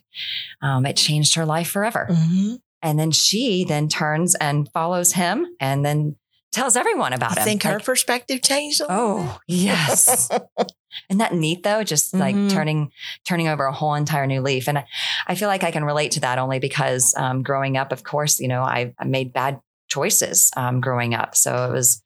um, 0.62 0.86
it 0.88 0.96
changed 0.98 1.36
her 1.36 1.46
life 1.46 1.68
forever. 1.70 2.08
Mhm. 2.10 2.60
And 2.82 2.98
then 3.00 3.12
she 3.12 3.64
then 3.64 3.88
turns 3.90 4.34
and 4.36 4.68
follows 4.74 5.14
him, 5.14 5.46
and 5.60 5.86
then 5.86 6.16
tells 6.52 6.76
everyone 6.76 7.14
about 7.14 7.38
I 7.38 7.42
him. 7.42 7.46
think 7.46 7.64
her 7.64 7.80
perspective 7.80 8.42
changed 8.42 8.82
oh 8.90 9.40
yes, 9.48 10.30
isn't 11.10 11.20
that 11.20 11.34
neat 11.34 11.64
though? 11.64 11.84
Just 11.84 12.14
like 12.14 12.36
Mhm. 12.36 12.52
turning 12.52 12.92
turning 13.26 13.48
over 13.48 13.66
a 13.66 13.74
whole 13.74 13.96
entire 13.96 14.26
new 14.28 14.42
leaf. 14.42 14.68
And 14.68 14.78
I, 14.80 14.86
I 15.28 15.36
feel 15.36 15.48
like 15.48 15.64
I 15.64 15.72
can 15.72 15.84
relate 15.84 16.12
to 16.14 16.20
that 16.22 16.38
only 16.40 16.60
because 16.60 17.14
um, 17.18 17.44
growing 17.44 17.78
up, 17.78 17.92
of 17.92 18.04
course, 18.04 18.40
you 18.40 18.48
know, 18.48 18.62
I, 18.62 18.94
I 19.00 19.06
made 19.06 19.34
bad 19.34 19.60
choices 19.90 20.52
um, 20.58 20.82
growing 20.82 21.14
up. 21.14 21.36
So 21.36 21.66
it 21.70 21.72
was 21.72 22.02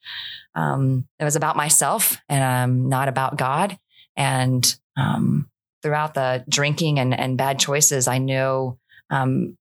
um, 0.56 1.08
it 1.20 1.24
was 1.24 1.36
about 1.36 1.56
myself 1.56 2.18
and 2.28 2.44
um, 2.44 2.90
not 2.90 3.08
about 3.08 3.38
God. 3.38 3.78
And 4.16 4.76
um, 4.96 5.50
throughout 5.84 6.16
the 6.16 6.44
drinking 6.50 7.00
and, 7.00 7.18
and 7.18 7.38
bad 7.38 7.60
choices, 7.60 8.08
I 8.08 8.18
know 8.18 8.80
um, 9.10 9.58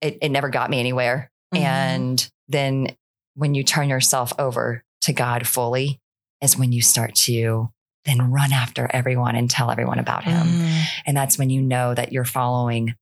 it, 0.00 0.18
it 0.20 0.28
never 0.30 0.48
got 0.48 0.70
me 0.70 0.80
anywhere. 0.80 1.30
Mhm. 1.54 1.58
And 1.60 2.30
then 2.48 2.96
when 3.36 3.54
you 3.54 3.62
turn 3.62 3.88
yourself 3.88 4.32
over 4.38 4.84
to 5.02 5.12
God 5.12 5.46
fully, 5.46 6.00
is 6.42 6.58
when 6.58 6.72
you 6.72 6.82
start 6.82 7.14
to 7.14 7.70
then 8.04 8.30
run 8.30 8.52
after 8.52 8.88
everyone 8.92 9.36
and 9.36 9.50
tell 9.50 9.70
everyone 9.70 9.98
about 9.98 10.24
Him. 10.24 10.46
Mhm. 10.46 10.82
And 11.06 11.16
that's 11.16 11.38
when 11.38 11.50
you 11.50 11.62
know 11.62 11.94
that 11.94 12.12
you're 12.12 12.24
following 12.24 12.94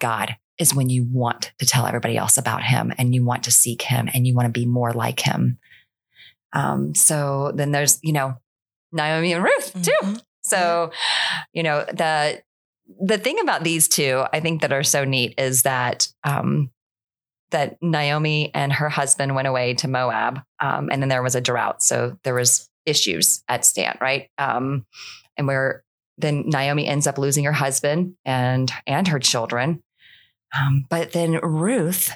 God, 0.00 0.36
is 0.58 0.74
when 0.74 0.88
you 0.90 1.04
want 1.04 1.52
to 1.58 1.66
tell 1.66 1.86
everybody 1.86 2.16
else 2.16 2.36
about 2.36 2.62
Him 2.64 2.92
and 2.98 3.14
you 3.14 3.24
want 3.24 3.44
to 3.44 3.50
seek 3.50 3.82
Him 3.82 4.08
and 4.12 4.26
you 4.26 4.34
want 4.34 4.46
to 4.46 4.60
be 4.60 4.66
more 4.66 4.92
like 4.92 5.20
Him. 5.20 5.58
Um, 6.52 6.94
so 6.94 7.52
then 7.54 7.72
there's, 7.72 7.98
you 8.02 8.12
know, 8.12 8.36
Naomi 8.92 9.32
and 9.32 9.42
Ruth 9.42 9.72
too. 9.82 9.92
Mhm. 10.02 10.22
So, 10.44 10.90
you 11.52 11.62
know, 11.62 11.84
the 11.84 12.42
the 13.00 13.18
thing 13.18 13.40
about 13.40 13.64
these 13.64 13.88
two, 13.88 14.24
I 14.32 14.40
think 14.40 14.60
that 14.60 14.72
are 14.72 14.82
so 14.82 15.04
neat 15.04 15.34
is 15.38 15.62
that 15.62 16.08
um, 16.22 16.70
that 17.50 17.76
Naomi 17.80 18.50
and 18.54 18.72
her 18.74 18.88
husband 18.90 19.34
went 19.34 19.48
away 19.48 19.74
to 19.74 19.88
Moab, 19.88 20.40
um, 20.60 20.90
and 20.92 21.00
then 21.00 21.08
there 21.08 21.22
was 21.22 21.34
a 21.34 21.40
drought, 21.40 21.82
so 21.82 22.18
there 22.24 22.34
was 22.34 22.68
issues 22.86 23.42
at 23.48 23.64
stand, 23.64 23.98
right? 24.00 24.30
Um, 24.38 24.86
and 25.36 25.46
where 25.46 25.84
then 26.18 26.44
Naomi 26.46 26.86
ends 26.86 27.06
up 27.06 27.18
losing 27.18 27.44
her 27.44 27.52
husband 27.52 28.14
and 28.24 28.72
and 28.86 29.08
her 29.08 29.18
children, 29.18 29.82
um, 30.58 30.86
but 30.88 31.12
then 31.12 31.32
Ruth 31.42 32.10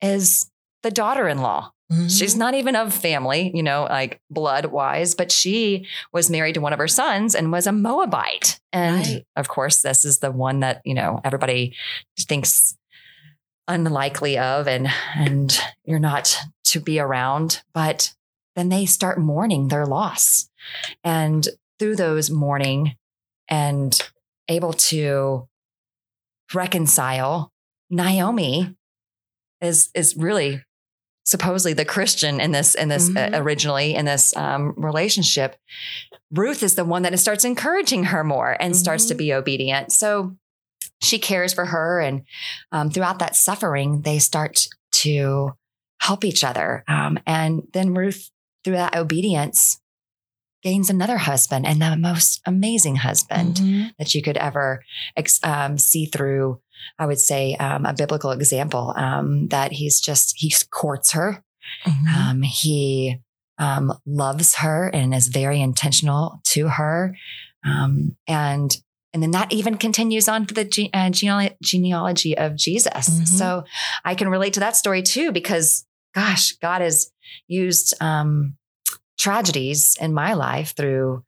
is 0.00 0.50
the 0.82 0.90
daughter-in-law. 0.90 1.70
Mm-hmm. 1.92 2.08
She's 2.08 2.34
not 2.34 2.54
even 2.54 2.74
of 2.74 2.94
family, 2.94 3.50
you 3.54 3.62
know, 3.62 3.84
like 3.84 4.20
blood 4.30 4.66
wise, 4.66 5.14
but 5.14 5.30
she 5.30 5.86
was 6.12 6.30
married 6.30 6.54
to 6.54 6.60
one 6.60 6.72
of 6.72 6.78
her 6.78 6.88
sons 6.88 7.34
and 7.34 7.52
was 7.52 7.66
a 7.66 7.72
Moabite. 7.72 8.58
And 8.72 9.06
right. 9.06 9.26
of 9.36 9.48
course, 9.48 9.82
this 9.82 10.04
is 10.04 10.20
the 10.20 10.32
one 10.32 10.60
that, 10.60 10.80
you 10.84 10.94
know, 10.94 11.20
everybody 11.22 11.76
thinks 12.18 12.76
unlikely 13.68 14.38
of 14.38 14.66
and 14.66 14.88
and 15.14 15.60
you're 15.84 15.98
not 15.98 16.36
to 16.64 16.80
be 16.80 16.98
around, 16.98 17.62
but 17.74 18.14
then 18.56 18.68
they 18.68 18.86
start 18.86 19.18
mourning 19.18 19.68
their 19.68 19.86
loss. 19.86 20.48
And 21.02 21.48
through 21.78 21.96
those 21.96 22.30
mourning 22.30 22.96
and 23.48 23.98
able 24.48 24.72
to 24.72 25.48
reconcile, 26.54 27.52
Naomi 27.90 28.74
is 29.60 29.90
is 29.94 30.16
really 30.16 30.62
supposedly 31.24 31.72
the 31.72 31.84
Christian 31.84 32.40
in 32.40 32.52
this 32.52 32.74
in 32.74 32.88
this 32.88 33.08
uh, 33.08 33.12
mm-hmm. 33.12 33.34
uh, 33.34 33.38
originally 33.38 33.94
in 33.94 34.04
this 34.04 34.36
um, 34.36 34.74
relationship. 34.76 35.56
Ruth 36.30 36.62
is 36.62 36.74
the 36.74 36.84
one 36.84 37.02
that 37.02 37.18
starts 37.18 37.44
encouraging 37.44 38.04
her 38.04 38.24
more 38.24 38.56
and 38.58 38.72
mm-hmm. 38.72 38.80
starts 38.80 39.06
to 39.06 39.14
mm-hmm. 39.14 39.18
be 39.18 39.32
obedient. 39.34 39.92
So 39.92 40.36
she 41.00 41.18
cares 41.18 41.52
for 41.52 41.66
her, 41.66 42.00
and 42.00 42.22
um, 42.70 42.90
throughout 42.90 43.18
that 43.18 43.36
suffering, 43.36 44.02
they 44.02 44.18
start 44.18 44.66
to 44.92 45.52
help 46.00 46.24
each 46.24 46.42
other. 46.42 46.84
Um, 46.88 47.18
and 47.26 47.62
then 47.72 47.94
Ruth, 47.94 48.30
through 48.64 48.74
that 48.74 48.96
obedience, 48.96 49.80
gains 50.62 50.90
another 50.90 51.18
husband 51.18 51.66
and 51.66 51.82
the 51.82 51.96
most 51.96 52.40
amazing 52.46 52.96
husband 52.96 53.56
mm-hmm. 53.56 53.88
that 53.98 54.14
you 54.14 54.22
could 54.22 54.36
ever 54.36 54.84
um, 55.42 55.78
see 55.78 56.06
through 56.06 56.60
I 56.98 57.06
would 57.06 57.18
say, 57.18 57.54
um, 57.56 57.86
a 57.86 57.94
biblical 57.94 58.30
example 58.30 58.92
um, 58.96 59.48
that 59.48 59.72
he's 59.72 60.00
just, 60.00 60.34
he 60.36 60.52
courts 60.70 61.12
her. 61.12 61.44
Mm-hmm. 61.86 62.06
Um, 62.06 62.42
he 62.42 63.18
um, 63.58 63.92
loves 64.06 64.56
her 64.56 64.88
and 64.88 65.14
is 65.14 65.28
very 65.28 65.60
intentional 65.60 66.40
to 66.48 66.68
her. 66.68 67.16
Um, 67.64 68.16
and 68.26 68.76
and 69.14 69.22
then 69.22 69.32
that 69.32 69.52
even 69.52 69.76
continues 69.76 70.26
on 70.26 70.46
to 70.46 70.54
the 70.54 70.64
ge- 70.64 70.88
uh, 70.94 71.10
genealogy 71.10 72.36
of 72.36 72.56
Jesus. 72.56 73.10
Mm-hmm. 73.10 73.24
So 73.24 73.64
I 74.06 74.14
can 74.14 74.30
relate 74.30 74.54
to 74.54 74.60
that 74.60 74.74
story 74.74 75.02
too, 75.02 75.32
because 75.32 75.86
gosh, 76.14 76.52
God 76.52 76.80
has 76.80 77.11
used 77.46 77.94
um, 78.00 78.56
tragedies 79.18 79.96
in 80.00 80.12
my 80.12 80.34
life 80.34 80.74
through 80.76 81.24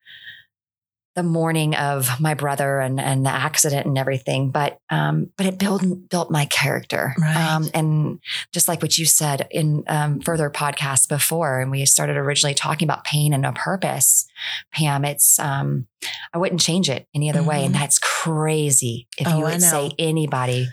the 1.15 1.23
mourning 1.23 1.77
of 1.77 2.21
my 2.21 2.35
brother 2.35 2.81
and 2.81 3.01
and 3.01 3.25
the 3.25 3.31
accident 3.31 3.87
and 3.87 3.97
everything 3.97 4.51
but 4.51 4.79
um 4.91 5.31
but 5.37 5.47
it 5.47 5.59
built 5.59 5.83
built 6.09 6.31
my 6.31 6.45
character 6.47 7.15
right. 7.21 7.37
um 7.37 7.69
and 7.73 8.19
just 8.53 8.67
like 8.67 8.83
what 8.83 8.99
you 8.99 9.07
said 9.07 9.47
in 9.51 9.85
um, 9.87 10.21
further 10.21 10.51
podcasts 10.51 11.09
before 11.09 11.61
and 11.61 11.71
we 11.71 11.85
started 11.87 12.17
originally 12.17 12.55
talking 12.55 12.87
about 12.87 13.05
pain 13.05 13.33
and 13.33 13.47
a 13.47 13.53
purpose 13.53 14.27
pam 14.73 15.05
it's 15.05 15.39
um 15.39 15.87
i 16.33 16.39
wouldn't 16.39 16.61
change 16.61 16.91
it 16.91 17.07
any 17.15 17.31
other 17.31 17.41
mm-hmm. 17.41 17.49
way 17.49 17.65
and 17.65 17.75
mm-hmm. 17.75 17.81
that's 17.81 17.99
crazy 18.01 19.07
if 19.17 19.29
oh, 19.29 19.39
you 19.39 19.45
would 19.45 19.63
say 19.63 19.93
anybody 19.99 20.67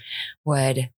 would 0.44 0.90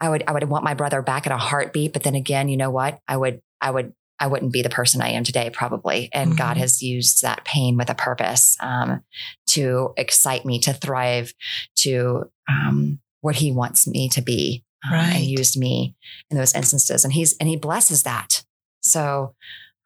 i 0.00 0.08
would 0.08 0.22
i 0.28 0.32
would 0.32 0.44
want 0.44 0.62
my 0.62 0.74
brother 0.74 1.02
back 1.02 1.26
in 1.26 1.32
a 1.32 1.38
heartbeat 1.38 1.92
but 1.92 2.04
then 2.04 2.14
again 2.14 2.48
you 2.48 2.56
know 2.56 2.70
what 2.70 3.00
i 3.08 3.16
would 3.16 3.42
i 3.64 3.70
would 3.70 3.92
I 4.20 4.26
wouldn't 4.28 4.52
be 4.52 4.62
the 4.62 4.70
person 4.70 5.00
I 5.00 5.10
am 5.10 5.24
today, 5.24 5.50
probably. 5.50 6.08
And 6.12 6.30
mm-hmm. 6.30 6.38
God 6.38 6.56
has 6.56 6.82
used 6.82 7.22
that 7.22 7.44
pain 7.44 7.76
with 7.76 7.90
a 7.90 7.94
purpose 7.94 8.56
um, 8.60 9.02
to 9.48 9.92
excite 9.96 10.44
me 10.44 10.58
to 10.60 10.72
thrive 10.72 11.34
to 11.78 12.30
um, 12.48 13.00
what 13.20 13.36
He 13.36 13.50
wants 13.50 13.86
me 13.86 14.08
to 14.10 14.22
be, 14.22 14.64
um, 14.86 14.94
right. 14.94 15.16
and 15.16 15.24
used 15.24 15.58
me 15.58 15.96
in 16.30 16.36
those 16.36 16.54
instances. 16.54 17.04
And 17.04 17.12
He's 17.12 17.36
and 17.38 17.48
He 17.48 17.56
blesses 17.56 18.04
that. 18.04 18.44
So 18.82 19.34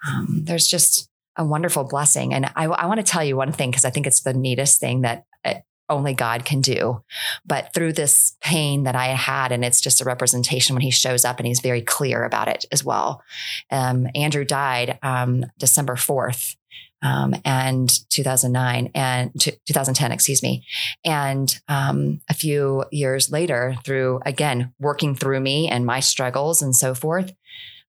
um, 0.07 0.43
there's 0.45 0.67
just 0.67 1.09
a 1.37 1.45
wonderful 1.45 1.85
blessing. 1.85 2.35
And 2.35 2.47
I, 2.55 2.67
I 2.67 2.87
want 2.87 2.99
to 2.99 3.11
tell 3.11 3.25
you 3.25 3.37
one 3.37 3.53
thing 3.53 3.71
because 3.71 3.85
I 3.85 3.91
think 3.91 4.07
it's 4.07 4.23
the 4.23 4.35
neatest 4.35 4.79
thing 4.79 5.03
that 5.03 5.25
uh, 5.45 5.55
only 5.89 6.15
God 6.15 6.45
can 6.45 6.61
do. 6.61 7.03
But 7.47 7.73
through 7.75 7.95
this 7.95 8.37
pain 8.41 8.85
that 8.85 8.97
I 8.97 9.07
had, 9.07 9.53
and 9.53 9.65
it's 9.65 9.81
just 9.81 10.01
a 10.01 10.05
representation 10.05 10.75
when 10.75 10.83
he 10.83 10.91
shows 10.91 11.25
up 11.25 11.39
and 11.39 11.47
he's 11.47 11.61
very 11.61 11.83
clear 11.83 12.25
about 12.25 12.49
it 12.49 12.65
as 12.71 12.85
well. 12.85 13.23
Um, 13.71 14.09
Andrew 14.15 14.45
died 14.45 14.99
um, 15.03 15.47
December 15.59 15.95
4th. 15.95 16.57
Um, 17.01 17.37
and 17.45 17.89
2009 18.11 18.91
and 18.93 19.31
t- 19.41 19.53
2010, 19.69 20.11
excuse 20.11 20.43
me. 20.43 20.65
And 21.05 21.57
um, 21.69 22.21
a 22.29 22.35
few 22.35 22.87
years 22.91 23.31
later, 23.31 23.77
through 23.85 24.19
again 24.27 24.75
working 24.81 25.15
through 25.15 25.39
me 25.39 25.69
and 25.69 25.87
my 25.87 26.01
struggles 26.01 26.61
and 26.61 26.75
so 26.75 26.95
forth, 26.95 27.33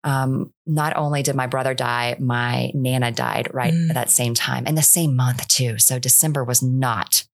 um, 0.03 0.53
not 0.65 0.96
only 0.96 1.24
did 1.24 1.36
my 1.36 1.48
brother 1.48 1.74
die, 1.74 2.15
my 2.20 2.72
nana 2.74 3.12
died 3.12 3.50
right 3.53 3.74
mm. 3.74 3.89
at 3.89 3.96
that 3.96 4.10
same 4.10 4.34
time 4.34 4.63
and 4.65 4.77
the 4.77 4.84
same 4.84 5.15
month 5.15 5.48
too. 5.48 5.77
So 5.77 6.00
December 6.00 6.44
was 6.44 6.62
not 6.62 7.25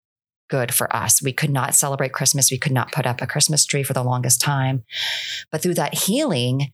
good 0.50 0.74
for 0.74 0.94
us. 0.96 1.22
We 1.22 1.34
could 1.34 1.50
not 1.50 1.76
celebrate 1.76 2.14
Christmas. 2.14 2.52
We 2.52 2.58
could 2.58 2.72
not 2.72 2.92
put 2.92 3.06
up 3.06 3.22
a 3.22 3.28
Christmas 3.28 3.66
tree 3.66 3.84
for 3.84 3.94
the 3.94 4.04
longest 4.04 4.42
time. 4.42 4.84
But 5.52 5.62
through 5.62 5.76
that 5.76 5.94
healing 5.94 6.72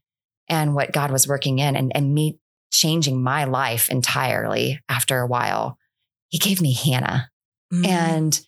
and 0.47 0.75
what 0.75 0.91
God 0.91 1.11
was 1.11 1.27
working 1.27 1.59
in 1.59 1.75
and, 1.75 1.91
and 1.95 2.13
me 2.13 2.39
changing 2.71 3.21
my 3.21 3.43
life 3.43 3.89
entirely 3.89 4.81
after 4.89 5.19
a 5.19 5.27
while, 5.27 5.77
He 6.29 6.37
gave 6.37 6.61
me 6.61 6.73
Hannah. 6.73 7.29
Mm-hmm. 7.73 7.85
And 7.85 8.41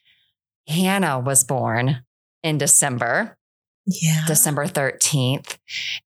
Hannah 0.67 1.19
was 1.19 1.43
born 1.43 2.03
in 2.41 2.57
December. 2.57 3.37
Yeah. 3.85 4.23
December 4.27 4.65
13th. 4.65 5.57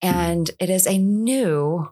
And 0.01 0.49
it 0.59 0.69
is 0.69 0.87
a 0.87 0.97
new 0.97 1.89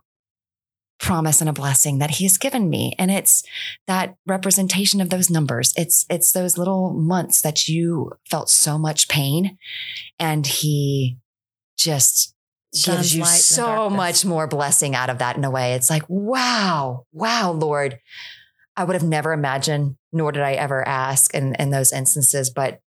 promise 1.03 1.41
and 1.41 1.49
a 1.49 1.53
blessing 1.53 1.99
that 1.99 2.11
he's 2.11 2.37
given 2.37 2.69
me. 2.69 2.95
And 2.97 3.11
it's 3.11 3.43
that 3.87 4.15
representation 4.25 5.01
of 5.01 5.09
those 5.09 5.29
numbers. 5.29 5.73
It's 5.75 6.05
it's 6.09 6.31
those 6.31 6.57
little 6.57 6.93
months 6.93 7.41
that 7.41 7.67
you 7.67 8.13
felt 8.29 8.49
so 8.49 8.77
much 8.77 9.09
pain 9.09 9.57
and 10.17 10.47
he 10.47 11.17
just 11.77 12.33
gives 12.85 13.13
you 13.15 13.25
so 13.25 13.89
much 13.89 14.23
more 14.23 14.47
blessing 14.47 14.95
out 14.95 15.09
of 15.09 15.17
that 15.19 15.35
in 15.35 15.43
a 15.43 15.51
way. 15.51 15.73
It's 15.73 15.89
like 15.89 16.03
wow 16.07 17.05
wow 17.11 17.51
lord. 17.51 17.99
I 18.75 18.85
would 18.85 18.95
have 18.95 19.03
never 19.03 19.33
imagined 19.33 19.97
nor 20.13 20.31
did 20.31 20.43
i 20.43 20.53
ever 20.53 20.87
ask 20.87 21.33
in 21.33 21.55
in 21.55 21.71
those 21.71 21.91
instances 21.91 22.49
but 22.49 22.79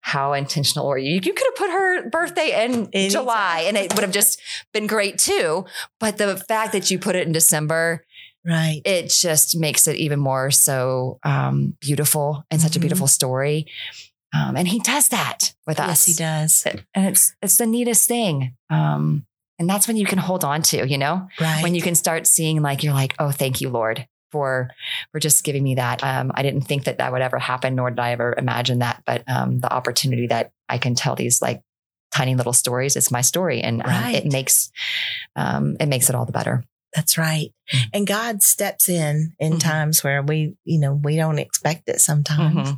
how 0.00 0.32
intentional 0.32 0.88
were 0.88 0.98
you? 0.98 1.14
You 1.14 1.32
could 1.32 1.46
have 1.46 1.56
put 1.56 1.70
her 1.70 2.08
birthday 2.08 2.64
in 2.64 2.88
Anytime. 2.92 3.10
July 3.10 3.64
and 3.66 3.76
it 3.76 3.94
would 3.94 4.02
have 4.02 4.12
just 4.12 4.40
been 4.72 4.86
great 4.86 5.18
too. 5.18 5.66
But 6.00 6.18
the 6.18 6.36
fact 6.36 6.72
that 6.72 6.90
you 6.90 6.98
put 6.98 7.16
it 7.16 7.26
in 7.26 7.32
December, 7.32 8.04
right, 8.44 8.80
it 8.84 9.10
just 9.10 9.56
makes 9.56 9.86
it 9.86 9.96
even 9.96 10.18
more 10.18 10.50
so 10.50 11.18
um, 11.24 11.76
beautiful 11.80 12.44
and 12.50 12.60
such 12.60 12.72
mm-hmm. 12.72 12.78
a 12.78 12.80
beautiful 12.80 13.06
story. 13.06 13.66
Um, 14.34 14.56
and 14.56 14.68
he 14.68 14.78
does 14.78 15.08
that 15.08 15.54
with 15.66 15.78
yes, 15.78 15.88
us. 15.88 16.08
Yes, 16.20 16.62
he 16.62 16.70
does. 16.70 16.84
And 16.94 17.06
it's 17.06 17.34
it's 17.42 17.56
the 17.56 17.66
neatest 17.66 18.08
thing. 18.08 18.54
Um, 18.70 19.26
and 19.58 19.68
that's 19.68 19.88
when 19.88 19.96
you 19.96 20.06
can 20.06 20.18
hold 20.18 20.44
on 20.44 20.62
to, 20.62 20.88
you 20.88 20.98
know, 20.98 21.26
right. 21.40 21.62
when 21.62 21.74
you 21.74 21.82
can 21.82 21.96
start 21.96 22.26
seeing 22.26 22.62
like 22.62 22.82
you're 22.82 22.94
like, 22.94 23.14
oh, 23.18 23.32
thank 23.32 23.60
you, 23.60 23.70
Lord 23.70 24.06
for 24.30 24.70
for 25.12 25.20
just 25.20 25.44
giving 25.44 25.62
me 25.62 25.76
that. 25.76 26.02
Um, 26.02 26.32
I 26.34 26.42
didn't 26.42 26.62
think 26.62 26.84
that 26.84 26.98
that 26.98 27.12
would 27.12 27.22
ever 27.22 27.38
happen, 27.38 27.74
nor 27.74 27.90
did 27.90 27.98
I 27.98 28.12
ever 28.12 28.34
imagine 28.36 28.80
that. 28.80 29.02
But 29.06 29.24
um, 29.28 29.60
the 29.60 29.72
opportunity 29.72 30.26
that 30.28 30.52
I 30.68 30.78
can 30.78 30.94
tell 30.94 31.14
these 31.14 31.42
like 31.42 31.62
tiny 32.10 32.34
little 32.34 32.52
stories, 32.52 32.96
is 32.96 33.10
my 33.10 33.20
story, 33.20 33.60
and 33.60 33.82
um, 33.84 34.14
it 34.14 34.26
makes 34.26 34.70
um, 35.36 35.76
it 35.80 35.86
makes 35.86 36.08
it 36.08 36.14
all 36.14 36.26
the 36.26 36.32
better. 36.32 36.64
That's 36.94 37.18
right. 37.18 37.52
Mm-hmm. 37.72 37.88
And 37.92 38.06
God 38.06 38.42
steps 38.42 38.88
in 38.88 39.34
in 39.38 39.52
mm-hmm. 39.52 39.58
times 39.58 40.02
where 40.02 40.22
we, 40.22 40.56
you 40.64 40.80
know, 40.80 40.94
we 40.94 41.16
don't 41.16 41.38
expect 41.38 41.88
it 41.88 42.00
sometimes. 42.00 42.56
Mm-hmm. 42.56 42.74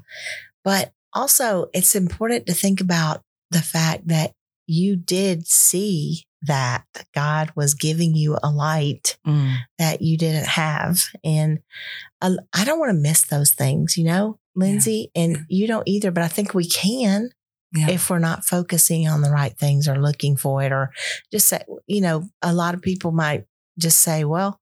But 0.65 0.93
also, 1.13 1.69
it's 1.73 1.95
important 1.95 2.47
to 2.47 2.53
think 2.53 2.81
about 2.81 3.23
the 3.51 3.63
fact 3.63 4.09
that 4.09 4.33
you 4.71 4.95
did 4.95 5.49
see 5.49 6.23
that 6.43 6.85
God 7.13 7.51
was 7.57 7.75
giving 7.75 8.15
you 8.15 8.39
a 8.41 8.51
light 8.51 9.19
mm. 9.27 9.57
that 9.79 10.01
you 10.01 10.17
didn't 10.17 10.47
have. 10.47 11.03
And 11.25 11.59
I, 12.21 12.37
I 12.55 12.65
don't 12.65 12.79
want 12.79 12.91
to 12.91 13.03
miss 13.03 13.23
those 13.23 13.51
things, 13.51 13.97
you 13.97 14.05
know, 14.05 14.39
Lindsay, 14.55 15.11
yeah. 15.13 15.23
and 15.23 15.47
you 15.49 15.67
don't 15.67 15.89
either, 15.89 16.13
but 16.13 16.23
I 16.23 16.29
think 16.29 16.55
we 16.55 16.69
can. 16.69 17.31
Yeah. 17.73 17.91
If 17.91 18.11
we're 18.11 18.19
not 18.19 18.45
focusing 18.45 19.07
on 19.07 19.23
the 19.23 19.31
right 19.31 19.57
things 19.57 19.87
or 19.87 19.97
looking 19.97 20.37
for 20.37 20.61
it, 20.63 20.73
or 20.73 20.91
just 21.31 21.49
say, 21.49 21.63
you 21.87 22.01
know, 22.01 22.29
a 22.43 22.53
lot 22.53 22.75
of 22.75 22.83
people 22.83 23.13
might 23.13 23.45
just 23.79 24.03
say, 24.03 24.25
well, 24.25 24.61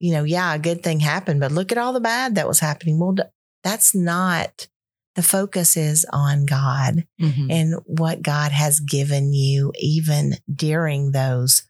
you 0.00 0.12
know, 0.12 0.24
yeah, 0.24 0.54
a 0.54 0.58
good 0.58 0.82
thing 0.82 0.98
happened, 0.98 1.38
but 1.38 1.52
look 1.52 1.70
at 1.70 1.78
all 1.78 1.92
the 1.92 2.00
bad 2.00 2.34
that 2.34 2.48
was 2.48 2.58
happening. 2.58 2.98
Well, 2.98 3.14
that's 3.62 3.94
not 3.94 4.66
the 5.20 5.28
focus 5.28 5.76
is 5.76 6.06
on 6.12 6.46
God 6.46 7.04
Mhm. 7.20 7.46
and 7.50 7.74
what 7.86 8.22
God 8.22 8.52
has 8.52 8.80
given 8.80 9.34
you, 9.34 9.70
even 9.78 10.36
during 10.54 11.10
those 11.12 11.64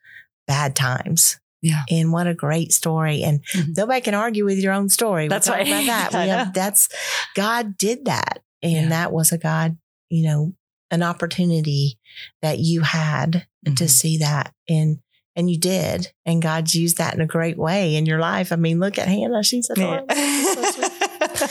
bad 0.46 0.76
times. 0.76 1.38
Yeah. 1.62 1.82
And 1.90 2.12
what 2.12 2.26
a 2.28 2.34
great 2.34 2.72
story. 2.72 3.22
And 3.24 3.44
Mhm. 3.54 3.76
nobody 3.76 4.00
can 4.02 4.14
argue 4.14 4.44
with 4.44 4.58
your 4.58 4.72
own 4.72 4.88
story. 4.88 5.26
That's 5.28 5.48
right. 5.48 5.66
About 5.66 5.84
that. 6.12 6.28
Have, 6.28 6.54
that's 6.54 6.88
God 7.34 7.76
did 7.76 8.04
that. 8.04 8.40
And 8.62 8.72
Yeah. 8.72 8.88
that 8.90 9.12
was 9.12 9.32
a 9.32 9.38
God, 9.38 9.76
you 10.10 10.24
know, 10.24 10.54
an 10.92 11.02
opportunity 11.02 11.98
that 12.42 12.58
you 12.60 12.82
had 12.82 13.46
to 13.64 13.84
Mhm. 13.84 13.90
see 13.90 14.18
that. 14.18 14.52
And 14.68 14.98
and 15.36 15.48
you 15.50 15.58
did. 15.58 16.08
And 16.26 16.42
God's 16.42 16.74
used 16.74 16.98
that 16.98 17.14
in 17.14 17.20
a 17.20 17.26
great 17.26 17.56
way 17.56 17.94
in 17.94 18.04
your 18.04 18.18
life. 18.18 18.52
I 18.52 18.56
mean, 18.56 18.80
look 18.80 18.98
at 18.98 19.06
Hannah. 19.08 19.42
She's 19.44 19.70
adorable. 19.70 20.12
She's 20.14 20.90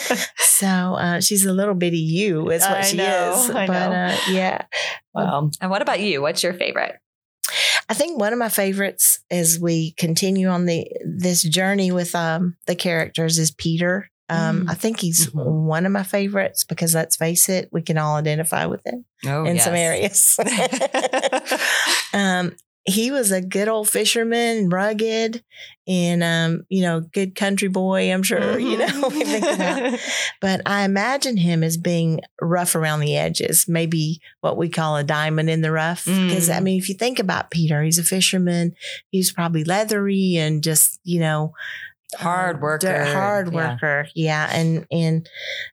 so 0.38 0.68
uh, 0.68 1.20
she's 1.22 1.46
a 1.46 1.54
little 1.54 1.76
bitty 1.76 1.98
you, 2.00 2.50
is 2.52 2.62
what 2.64 2.78
I 2.78 2.82
she 2.82 2.98
know, 2.98 3.34
is. 3.34 3.50
I 3.52 3.68
but 3.68 3.90
know. 3.90 3.96
Uh, 3.96 4.18
yeah, 4.32 4.62
Well, 5.14 5.52
and 5.62 5.70
what 5.72 5.82
about 5.82 6.00
you? 6.00 6.22
What's 6.22 6.44
your 6.44 6.54
favorite? 6.54 6.96
I 7.88 7.94
think 7.96 8.20
one 8.20 8.34
of 8.34 8.40
my 8.40 8.50
favorites 8.50 9.20
as 9.32 9.60
we 9.60 9.92
continue 9.94 10.48
on 10.50 10.66
the 10.68 10.88
this 11.04 11.42
journey 11.42 11.92
with 11.92 12.14
um, 12.16 12.56
the 12.68 12.76
characters 12.76 13.38
is 13.40 13.52
Peter. 13.52 14.10
Um, 14.32 14.66
Mm. 14.68 14.70
I 14.70 14.74
think 14.76 15.00
he's 15.00 15.26
Mhm. 15.32 15.64
one 15.66 15.88
of 15.88 15.92
my 15.92 16.04
favorites 16.04 16.64
because 16.64 16.94
let's 16.94 17.16
face 17.16 17.50
it, 17.50 17.68
we 17.72 17.82
can 17.82 17.98
all 17.98 18.16
identify 18.18 18.68
with 18.68 18.86
him 18.86 19.06
Oh, 19.26 19.44
in 19.46 19.58
some 19.58 19.74
areas. 19.74 20.38
um, 22.14 22.56
he 22.86 23.12
was 23.12 23.32
a 23.32 23.42
good 23.42 23.68
old 23.68 23.88
fisherman, 23.90 24.70
rugged, 24.70 25.44
and 25.88 26.24
um, 26.24 26.64
you 26.70 26.82
know, 26.82 27.02
good 27.02 27.36
country 27.36 27.68
boy. 27.68 28.12
I'm 28.12 28.24
sure 28.24 28.58
you 28.60 28.78
know. 28.78 28.86
about 29.08 30.00
but 30.42 30.62
I 30.66 30.84
imagine 30.86 31.38
him 31.38 31.64
as 31.64 31.78
being 31.78 32.22
rough 32.42 32.76
around 32.76 33.02
the 33.02 33.16
edges, 33.18 33.66
maybe 33.68 34.22
what 34.42 34.58
we 34.58 34.70
call 34.70 34.96
a 34.98 35.04
diamond 35.04 35.50
in 35.50 35.62
the 35.62 35.72
rough. 35.72 36.06
Because, 36.06 36.50
I 36.50 36.60
Mm. 36.60 36.64
mean, 36.64 36.80
if 36.80 36.90
you 36.90 36.96
think 36.96 37.20
about 37.20 37.52
Peter, 37.52 37.84
he's 37.84 38.00
a 38.00 38.04
fisherman. 38.04 38.74
He's 39.10 39.32
probably 39.32 39.64
leathery 39.64 40.36
and 40.38 40.64
just, 40.64 41.00
you 41.04 41.20
know, 41.20 41.54
Hard 42.18 42.56
um, 42.56 42.62
worker. 42.62 43.06
hard 43.06 43.54
Yeah. 43.54 43.72
worker. 43.74 44.08
Yeah. 44.16 44.50
And, 44.52 44.88
and 44.92 45.30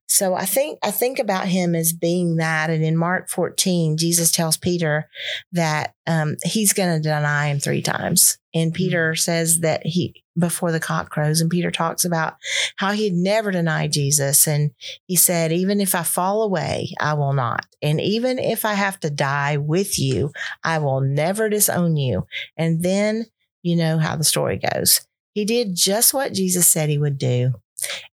so 0.07 0.35
I 0.35 0.45
think, 0.45 0.79
I 0.83 0.91
think 0.91 1.19
about 1.19 1.49
him 1.49 1.75
as 1.75 1.93
being 1.93 2.37
that. 2.37 2.69
And 2.71 2.85
in 2.85 2.97
Mark 2.97 3.29
14, 3.31 3.97
Jesus 3.97 4.31
tells 4.31 4.57
Peter 4.57 5.09
that 5.53 5.95
um, 6.07 6.37
he's 6.45 6.73
going 6.73 6.95
to 6.95 7.03
deny 7.03 7.49
him 7.49 7.59
three 7.59 7.83
times. 7.83 8.39
And 8.55 8.73
Peter 8.73 9.15
says 9.15 9.61
that 9.61 9.85
he, 9.85 10.23
before 10.39 10.73
the 10.73 10.81
cock 10.81 11.11
crows, 11.11 11.41
and 11.41 11.51
Peter 11.51 11.71
talks 11.71 12.05
about 12.05 12.37
how 12.77 12.93
he'd 12.93 13.13
never 13.13 13.51
deny 13.51 13.87
Jesus. 13.87 14.47
And 14.47 14.71
he 15.07 15.17
said, 15.17 15.53
Even 15.53 15.81
if 15.81 15.95
I 15.95 16.03
fall 16.03 16.43
away, 16.43 16.95
I 16.99 17.15
will 17.15 17.35
not. 17.35 17.67
And 17.83 18.01
even 18.01 18.39
if 18.39 18.65
I 18.65 18.73
have 18.75 18.99
to 19.01 19.11
die 19.11 19.59
with 19.59 19.99
you, 19.99 20.33
I 20.65 20.79
will 20.79 21.01
never 21.01 21.49
disown 21.49 21.97
you. 21.97 22.27
And 22.57 22.83
then 22.83 23.27
you 23.63 23.77
know 23.77 23.99
how 23.99 24.17
the 24.17 24.25
story 24.25 24.59
goes. 24.59 25.07
He 25.37 25.45
did 25.45 25.77
just 25.77 26.15
what 26.15 26.33
Jesus 26.33 26.67
said 26.67 26.89
he 26.89 26.97
would 26.97 27.19
do. 27.19 27.53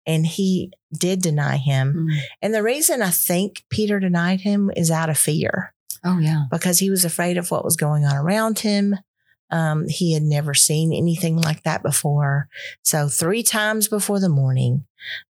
And 0.05 0.25
he 0.25 0.73
did 0.91 1.21
deny 1.21 1.55
him. 1.55 2.09
Mm. 2.11 2.17
And 2.41 2.53
the 2.53 2.61
reason 2.61 3.01
I 3.01 3.11
think 3.11 3.63
Peter 3.69 3.97
denied 3.97 4.41
him 4.41 4.69
is 4.75 4.91
out 4.91 5.09
of 5.09 5.17
fear 5.17 5.73
Oh, 6.03 6.19
yeah. 6.19 6.43
because 6.51 6.79
he 6.79 6.89
was 6.89 7.05
afraid 7.05 7.37
of 7.37 7.49
what 7.49 7.63
was 7.63 7.77
going 7.77 8.03
on 8.03 8.17
around 8.17 8.59
him. 8.59 8.97
Um, 9.49 9.87
he 9.87 10.11
had 10.11 10.23
never 10.23 10.53
seen 10.53 10.91
anything 10.91 11.37
like 11.37 11.63
that 11.63 11.81
before. 11.81 12.49
So, 12.81 13.07
three 13.07 13.41
times 13.41 13.87
before 13.87 14.19
the 14.19 14.27
morning. 14.27 14.83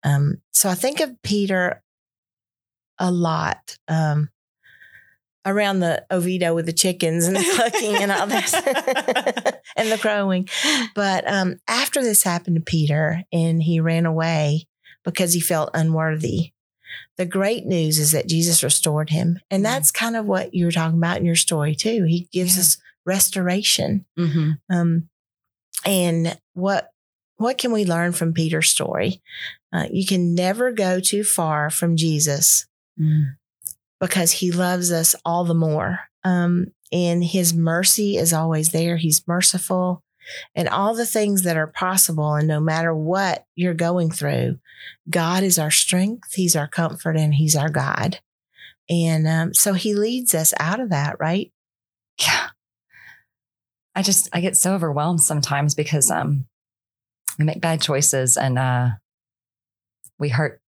Um, 0.01 0.41
so, 0.53 0.69
I 0.69 0.75
think 0.75 1.01
of 1.01 1.21
Peter 1.23 1.83
a 2.99 3.11
lot 3.11 3.77
um, 3.89 4.29
around 5.45 5.79
the 5.79 6.05
Oviedo 6.11 6.53
with 6.53 6.65
the 6.65 6.73
chickens 6.73 7.25
and 7.25 7.35
the 7.35 7.51
clucking 7.55 7.95
and 7.95 8.11
all 8.11 8.27
that 8.27 9.61
and 9.75 9.91
the 9.91 9.97
crowing. 9.97 10.47
But 10.95 11.27
um, 11.31 11.57
after 11.67 12.01
this 12.03 12.23
happened 12.23 12.57
to 12.57 12.61
Peter 12.61 13.23
and 13.33 13.61
he 13.63 13.79
ran 13.79 14.05
away 14.05 14.67
because 15.03 15.33
he 15.33 15.39
felt 15.39 15.71
unworthy, 15.73 16.51
the 17.17 17.25
great 17.25 17.65
news 17.65 17.97
is 17.97 18.11
that 18.11 18.27
Jesus 18.27 18.63
restored 18.63 19.09
him. 19.09 19.39
And 19.49 19.61
Mm. 19.61 19.65
that's 19.65 19.91
kind 19.91 20.15
of 20.15 20.25
what 20.25 20.53
you 20.53 20.65
were 20.65 20.71
talking 20.71 20.97
about 20.97 21.17
in 21.17 21.25
your 21.25 21.35
story, 21.35 21.73
too. 21.75 22.03
He 22.03 22.27
gives 22.31 22.55
Yeah. 22.55 22.61
us 22.61 22.77
restoration. 23.05 24.05
Mhm. 24.19 24.59
Um, 24.69 25.09
and 25.85 26.37
what 26.53 26.89
what 27.37 27.57
can 27.57 27.71
we 27.71 27.85
learn 27.85 28.11
from 28.11 28.33
Peter's 28.33 28.69
story? 28.69 29.19
Uh, 29.73 29.87
you 29.91 30.05
can 30.05 30.35
never 30.35 30.71
go 30.71 30.99
too 30.99 31.23
far 31.23 31.71
from 31.71 31.95
Jesus 31.97 32.67
Mm. 32.99 33.35
Because 34.01 34.31
he 34.31 34.51
loves 34.51 34.91
us 34.91 35.15
all 35.23 35.45
the 35.45 35.53
more. 35.53 35.99
Um, 36.25 36.73
and 36.91 37.23
his 37.23 37.53
mercy 37.53 38.17
is 38.17 38.33
always 38.33 38.71
there. 38.71 38.97
He's 38.97 39.25
merciful 39.27 40.03
and 40.55 40.67
all 40.67 40.93
the 40.93 41.05
things 41.05 41.43
that 41.43 41.55
are 41.55 41.67
possible. 41.67 42.35
And 42.35 42.47
no 42.47 42.59
matter 42.59 42.93
what 42.93 43.45
you're 43.55 43.73
going 43.73 44.11
through, 44.11 44.59
God 45.09 45.43
is 45.43 45.57
our 45.57 45.71
strength, 45.71 46.33
He's 46.33 46.55
our 46.55 46.67
comfort, 46.67 47.15
and 47.15 47.35
He's 47.35 47.55
our 47.55 47.69
God. 47.69 48.19
And 48.89 49.27
um, 49.27 49.53
so 49.53 49.73
He 49.73 49.93
leads 49.93 50.35
us 50.35 50.53
out 50.59 50.79
of 50.79 50.89
that, 50.89 51.17
right? 51.19 51.51
Yeah. 52.19 52.49
I 53.95 54.01
just 54.01 54.29
I 54.33 54.41
get 54.41 54.55
so 54.55 54.73
overwhelmed 54.73 55.21
sometimes 55.21 55.75
because 55.75 56.09
um 56.09 56.45
we 57.37 57.43
make 57.43 57.59
bad 57.59 57.81
choices 57.81 58.37
and 58.37 58.57
uh 58.57 58.89
we 60.17 60.29
hurt 60.29 60.61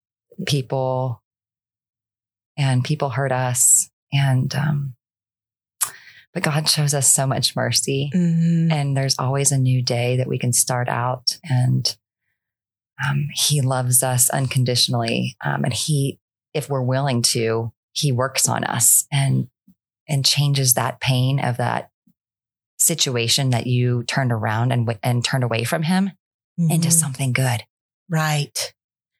people 0.45 1.22
and 2.57 2.83
people 2.83 3.09
hurt 3.11 3.31
us 3.31 3.89
and 4.11 4.53
um 4.55 4.95
but 6.33 6.41
God 6.43 6.67
shows 6.67 6.95
us 6.95 7.07
so 7.11 7.27
much 7.27 7.55
mercy 7.55 8.09
Mhm. 8.13 8.71
and 8.71 8.97
there's 8.97 9.17
always 9.19 9.51
a 9.51 9.57
new 9.57 9.81
day 9.83 10.17
that 10.17 10.27
we 10.27 10.37
can 10.39 10.53
start 10.53 10.89
out 10.89 11.37
and 11.47 11.95
um, 13.07 13.27
he 13.33 13.61
loves 13.61 14.03
us 14.03 14.29
unconditionally 14.29 15.35
um, 15.43 15.63
and 15.63 15.73
he 15.73 16.19
if 16.53 16.69
we're 16.69 16.81
willing 16.83 17.21
to 17.21 17.71
he 17.91 18.11
works 18.11 18.47
on 18.47 18.63
us 18.63 19.05
and 19.11 19.47
and 20.07 20.25
changes 20.25 20.73
that 20.73 20.99
pain 20.99 21.39
of 21.39 21.57
that 21.57 21.89
situation 22.77 23.51
that 23.51 23.67
you 23.67 24.03
turned 24.03 24.31
around 24.31 24.71
and 24.71 24.97
and 25.03 25.23
turned 25.23 25.43
away 25.43 25.63
from 25.63 25.83
him 25.83 26.11
into 26.57 26.89
Mhm. 26.89 26.93
something 26.93 27.33
good 27.33 27.63
right. 28.09 28.73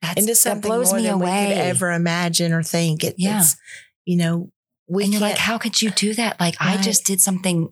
That's, 0.04 0.20
into 0.22 0.36
that 0.44 0.62
blows 0.62 0.89
more 0.92 0.98
me 1.00 1.06
than 1.06 1.13
away 1.16 1.48
we 1.48 1.54
could 1.56 1.62
ever 1.62 1.92
imagine 1.92 2.54
or 2.54 2.62
think. 2.62 3.04
It, 3.04 3.16
Yeah. 3.18 3.39
It's, 3.39 3.56
you 4.06 4.18
know, 4.18 4.52
we 4.88 5.06
and 5.06 5.13
you're 5.13 5.22
like 5.22 5.38
how 5.38 5.58
could 5.58 5.82
you 5.82 5.89
do 5.92 6.13
that 6.13 6.38
like 6.42 6.56
i 6.60 6.76
just 6.76 7.06
did 7.06 7.22
something 7.22 7.70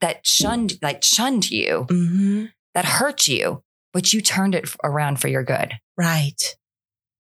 that 0.00 0.26
shunned 0.26 0.78
like 0.80 1.02
shunned 1.04 1.50
you 1.50 1.86
Mhm. 1.90 2.50
that 2.74 2.86
hurt 2.86 3.28
you 3.28 3.62
but 3.92 4.12
you 4.12 4.22
turned 4.22 4.54
it 4.54 4.66
around 4.82 5.20
for 5.20 5.28
your 5.28 5.44
good 5.44 5.74
right. 5.98 6.56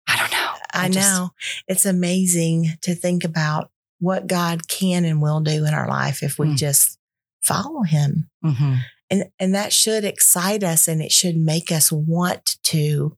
i 0.06 0.16
don't 0.16 0.30
know 0.30 0.50
I, 0.74 0.90
just- 0.90 1.08
know. 1.10 1.30
It's 1.68 1.86
amazing 1.86 2.76
to 2.82 2.94
think 2.94 3.24
about 3.24 3.70
what 3.98 4.26
God 4.26 4.68
can 4.68 5.06
and 5.06 5.22
will 5.22 5.40
do 5.40 5.64
in 5.64 5.72
our 5.72 5.88
life 5.88 6.22
if 6.22 6.38
we 6.38 6.48
Mm. 6.48 6.56
just 6.58 6.98
follow 7.42 7.80
him. 7.82 8.28
Mhm. 8.44 8.82
And 9.08 9.24
and 9.38 9.54
that 9.54 9.72
should 9.72 10.04
excite 10.04 10.62
us 10.62 10.86
and 10.86 11.00
it 11.00 11.12
should 11.12 11.36
make 11.38 11.72
us 11.72 11.90
want 11.90 12.58
to 12.64 13.16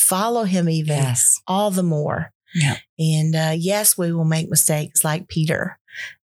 follow 0.00 0.44
him 0.44 0.68
even 0.68 0.96
yes 0.96 1.40
all 1.46 1.70
the 1.70 1.82
more. 1.82 2.32
Yeah. 2.54 2.76
And 2.98 3.36
uh, 3.36 3.54
yes, 3.56 3.96
we 3.96 4.12
will 4.12 4.24
make 4.24 4.48
mistakes 4.50 5.04
like 5.04 5.28
Peter 5.28 5.78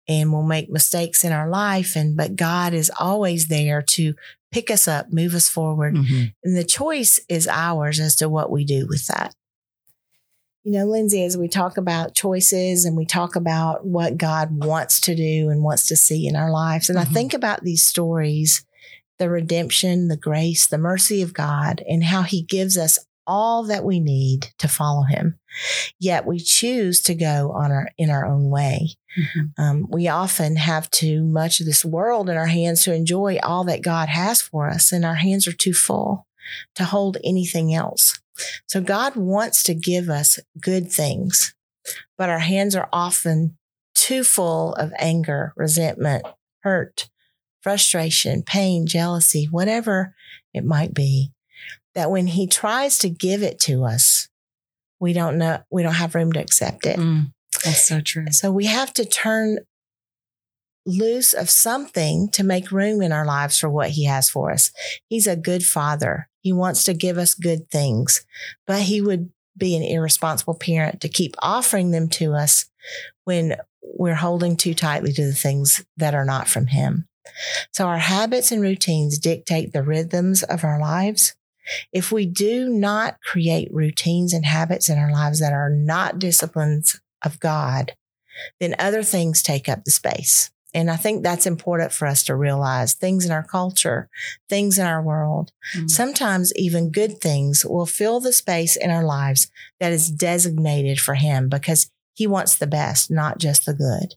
and 0.08 0.32
we'll 0.32 0.44
make 0.44 0.70
mistakes 0.70 1.24
in 1.24 1.32
our 1.32 1.50
life 1.50 1.96
and 1.96 2.16
but 2.18 2.36
God 2.36 2.74
is 2.74 2.92
always 3.00 3.48
there 3.48 3.82
to 3.90 4.14
pick 4.52 4.72
us 4.72 4.88
up, 4.88 5.12
move 5.12 5.34
us 5.36 5.50
forward. 5.50 5.96
Mhm. 5.96 6.34
And 6.44 6.58
the 6.58 6.64
choice 6.64 7.20
is 7.30 7.48
ours 7.48 8.00
as 8.00 8.16
to 8.18 8.30
what 8.30 8.50
we 8.50 8.64
do 8.66 8.88
with 8.88 9.06
that. 9.08 9.36
You 10.64 10.72
know, 10.72 10.86
Lindsay, 10.86 11.24
as 11.24 11.38
we 11.38 11.48
talk 11.48 11.78
about 11.78 12.16
choices 12.16 12.86
and 12.86 12.98
we 12.98 13.06
talk 13.06 13.36
about 13.36 13.86
what 13.86 14.18
God 14.18 14.64
wants 14.66 15.00
to 15.02 15.16
do 15.16 15.50
and 15.50 15.62
wants 15.62 15.86
to 15.88 15.96
see 15.96 16.26
in 16.28 16.36
our 16.36 16.50
lives, 16.50 16.90
and 16.90 16.98
I 16.98 17.06
Mhm. 17.06 17.14
think 17.14 17.34
about 17.36 17.64
these 17.64 17.86
stories 17.86 18.64
the 19.18 19.30
redemption, 19.30 20.10
the 20.10 20.18
grace, 20.18 20.68
the 20.68 20.78
mercy 20.78 21.22
of 21.22 21.34
God, 21.34 21.82
and 21.88 22.04
how 22.04 22.24
He 22.24 22.42
gives 22.42 22.78
us 22.78 23.00
all 23.28 23.64
that 23.64 23.84
we 23.84 24.00
need 24.00 24.54
to 24.60 24.68
follow 24.68 25.04
Him. 25.04 25.40
Yet 26.00 26.26
we 26.26 26.40
choose 26.40 27.02
to 27.04 27.16
go 27.16 27.52
on 27.52 27.72
our 27.72 27.90
in 27.98 28.10
our 28.10 28.26
own 28.26 28.50
way. 28.50 28.96
Mhm. 29.18 29.54
Um, 29.58 29.88
we 29.90 30.08
often 30.08 30.58
have 30.58 30.92
too 30.92 31.24
much 31.24 31.60
of 31.60 31.66
this 31.66 31.86
world 31.86 32.30
in 32.30 32.38
our 32.38 32.48
hands 32.48 32.84
to 32.84 32.94
enjoy 32.94 33.38
all 33.42 33.64
that 33.66 33.82
God 33.82 34.10
has 34.10 34.42
for 34.42 34.70
us, 34.70 34.92
and 34.92 35.06
our 35.06 35.16
hands 35.16 35.48
are 35.48 35.54
too 35.54 35.74
full 35.74 36.28
to 36.76 36.84
hold 36.84 37.18
anything 37.24 37.74
else. 37.74 38.20
So 38.68 38.82
God 38.82 39.16
wants 39.16 39.64
to 39.64 39.74
give 39.74 40.10
us 40.10 40.40
good 40.60 40.92
things, 40.92 41.56
but 42.18 42.30
our 42.30 42.40
hands 42.40 42.76
are 42.76 42.90
often 42.92 43.58
too 43.94 44.24
full 44.24 44.74
of 44.76 44.92
anger, 45.00 45.54
resentment, 45.56 46.26
hurt, 46.64 47.10
frustration, 47.62 48.44
pain, 48.44 48.86
jealousy, 48.86 49.48
whatever 49.50 50.14
it 50.54 50.66
might 50.66 50.94
be. 50.94 51.32
That 51.96 52.12
when 52.12 52.28
He 52.28 52.48
tries 52.48 52.98
to 53.00 53.10
give 53.10 53.42
it 53.42 53.60
to 53.62 53.84
us, 53.86 54.30
we 55.00 55.14
don't 55.14 55.38
know, 55.38 55.60
we 55.72 55.84
don't 55.84 55.94
have 55.94 56.16
room 56.16 56.34
to 56.34 56.42
accept 56.42 56.86
it. 56.86 57.00
Mm, 57.00 57.34
that's 57.64 57.88
so 57.88 58.02
true. 58.02 58.28
So 58.32 58.52
we 58.52 58.66
have 58.66 58.94
to 58.96 59.06
turn 59.06 59.60
loose 60.86 61.34
of 61.34 61.50
something 61.50 62.30
to 62.30 62.44
make 62.44 62.72
room 62.72 63.02
in 63.02 63.12
our 63.12 63.26
lives 63.26 63.60
for 63.60 63.70
what 63.70 63.90
he 63.92 64.06
has 64.06 64.30
for 64.30 64.52
us. 64.52 64.72
He's 65.10 65.28
a 65.28 65.36
good 65.36 65.66
father. 65.66 66.30
He 66.42 66.54
wants 66.54 66.84
to 66.84 66.94
give 66.94 67.18
us 67.18 67.34
good 67.34 67.70
things, 67.72 68.26
but 68.68 68.84
he 68.84 69.02
would 69.02 69.32
be 69.58 69.76
an 69.76 69.84
irresponsible 69.84 70.56
parent 70.56 71.02
to 71.02 71.10
keep 71.10 71.36
offering 71.42 71.92
them 71.92 72.08
to 72.10 72.34
us 72.34 72.66
when 73.24 73.56
we're 73.82 74.16
holding 74.16 74.58
too 74.58 74.74
tightly 74.74 75.12
to 75.14 75.26
the 75.26 75.34
things 75.34 75.84
that 75.98 76.14
are 76.14 76.26
not 76.26 76.48
from 76.48 76.68
him. 76.68 77.08
So 77.72 77.88
our 77.88 77.98
habits 77.98 78.52
and 78.52 78.62
routines 78.62 79.18
dictate 79.18 79.74
the 79.74 79.82
rhythms 79.84 80.44
of 80.44 80.64
our 80.64 80.80
lives. 80.80 81.36
If 81.92 82.12
we 82.12 82.26
do 82.26 82.70
not 82.70 83.22
create 83.22 83.74
routines 83.74 84.34
and 84.34 84.46
habits 84.46 84.90
in 84.90 84.98
our 84.98 85.12
lives 85.12 85.40
that 85.40 85.54
are 85.54 85.70
not 85.70 86.20
disciplines 86.20 87.00
of 87.24 87.40
God, 87.40 87.94
then 88.60 88.76
other 88.78 89.04
things 89.04 89.42
take 89.42 89.68
up 89.70 89.84
the 89.84 89.92
space. 89.92 90.52
And 90.74 90.92
I 90.92 90.98
think 90.98 91.24
that's 91.24 91.48
important 91.48 91.94
for 91.94 92.06
us 92.06 92.22
to 92.26 92.36
realize 92.36 92.94
things 92.94 93.26
in 93.26 93.32
our 93.32 93.44
culture, 93.44 94.10
things 94.50 94.78
in 94.78 94.86
our 94.86 95.02
world. 95.02 95.54
Mm-hmm. 95.74 95.88
Sometimes 95.88 96.54
even 96.58 96.92
good 96.92 97.22
things 97.22 97.66
will 97.66 97.86
fill 97.86 98.20
the 98.20 98.34
space 98.34 98.76
in 98.76 98.92
our 98.92 99.06
lives 99.06 99.50
that 99.80 99.94
is 99.94 100.12
designated 100.12 101.00
for 101.00 101.16
Him 101.16 101.48
because 101.48 101.90
He 102.14 102.28
wants 102.28 102.58
the 102.58 102.68
best, 102.68 103.10
not 103.10 103.38
just 103.38 103.66
the 103.66 103.74
good. 103.74 104.16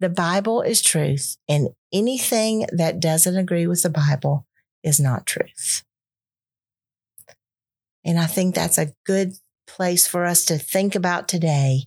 The 0.00 0.08
Bible 0.08 0.62
is 0.62 0.80
truth, 0.80 1.36
and 1.46 1.68
anything 1.92 2.66
that 2.72 2.98
doesn't 2.98 3.36
agree 3.36 3.66
with 3.66 3.82
the 3.82 3.90
Bible 3.90 4.46
is 4.82 4.98
not 4.98 5.26
truth. 5.26 5.84
And 8.04 8.18
I 8.18 8.26
think 8.26 8.54
that's 8.54 8.78
a 8.78 8.92
good 9.04 9.34
place 9.66 10.06
for 10.06 10.24
us 10.24 10.44
to 10.46 10.58
think 10.58 10.94
about 10.94 11.28
today. 11.28 11.84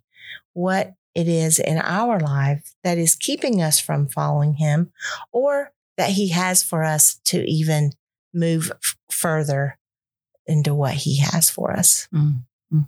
What 0.54 0.94
it 1.16 1.28
is 1.28 1.60
in 1.60 1.78
our 1.78 2.20
life 2.20 2.74
that 2.84 2.98
is 2.98 3.16
keeping 3.16 3.62
us 3.62 3.80
from 3.80 4.08
following 4.08 4.56
him 4.56 4.92
or 5.32 5.72
that 5.98 6.12
he 6.12 6.30
has 6.30 6.64
for 6.64 6.84
us 6.84 7.20
to 7.26 7.44
even 7.50 7.92
move 8.34 8.72
f- 8.72 8.96
further 9.12 9.78
into 10.48 10.74
what 10.74 10.94
he 10.94 11.18
has 11.18 11.50
for 11.50 11.72
us. 11.72 12.08
Mm-hmm. 12.14 12.80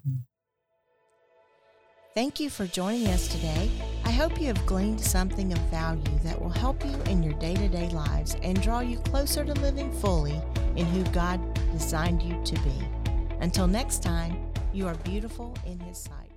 Thank 2.16 2.40
you 2.40 2.50
for 2.50 2.66
joining 2.66 3.08
us 3.08 3.28
today. 3.28 3.70
I 4.06 4.12
hope 4.12 4.40
you 4.40 4.48
have 4.48 4.66
gleaned 4.66 5.02
something 5.02 5.52
of 5.52 5.60
value 5.70 6.02
that 6.24 6.42
will 6.42 6.50
help 6.50 6.84
you 6.86 6.96
in 7.12 7.22
your 7.22 7.34
day 7.34 7.56
to 7.56 7.68
day 7.68 7.90
lives 7.90 8.38
and 8.42 8.62
draw 8.62 8.80
you 8.80 8.98
closer 9.00 9.44
to 9.44 9.54
living 9.54 9.92
fully 10.00 10.42
in 10.78 10.86
who 10.86 11.04
God 11.12 11.42
designed 11.74 12.22
you 12.22 12.42
to 12.44 12.56
be. 12.62 13.05
Until 13.40 13.68
next 13.68 14.02
time, 14.02 14.52
you 14.74 14.88
are 14.88 14.96
beautiful 14.96 15.56
in 15.66 15.80
His 15.80 15.98
sight. 15.98 16.32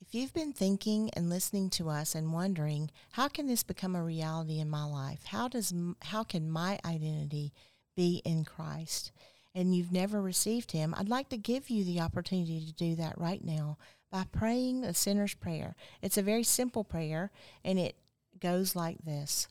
If 0.00 0.14
you've 0.14 0.32
been 0.32 0.52
thinking 0.52 1.10
and 1.14 1.28
listening 1.28 1.68
to 1.70 1.90
us 1.90 2.14
and 2.14 2.32
wondering, 2.32 2.90
how 3.12 3.28
can 3.28 3.46
this 3.46 3.62
become 3.62 3.94
a 3.94 4.02
reality 4.02 4.58
in 4.58 4.70
my 4.70 4.84
life? 4.84 5.24
How 5.26 5.48
does 5.48 5.74
how 6.00 6.24
can 6.24 6.50
my 6.50 6.78
identity 6.84 7.52
be 7.94 8.22
in 8.24 8.44
Christ? 8.44 9.12
And 9.54 9.74
you've 9.74 9.92
never 9.92 10.22
received 10.22 10.72
him, 10.72 10.94
I'd 10.96 11.08
like 11.08 11.28
to 11.30 11.36
give 11.36 11.68
you 11.68 11.84
the 11.84 12.00
opportunity 12.00 12.64
to 12.64 12.72
do 12.72 12.94
that 12.94 13.18
right 13.18 13.44
now 13.44 13.76
by 14.10 14.24
praying 14.30 14.80
the 14.80 14.94
sinner's 14.94 15.34
prayer. 15.34 15.74
It's 16.00 16.16
a 16.16 16.22
very 16.22 16.44
simple 16.44 16.84
prayer 16.84 17.30
and 17.64 17.78
it 17.78 17.96
goes 18.40 18.74
like 18.74 19.04
this. 19.04 19.48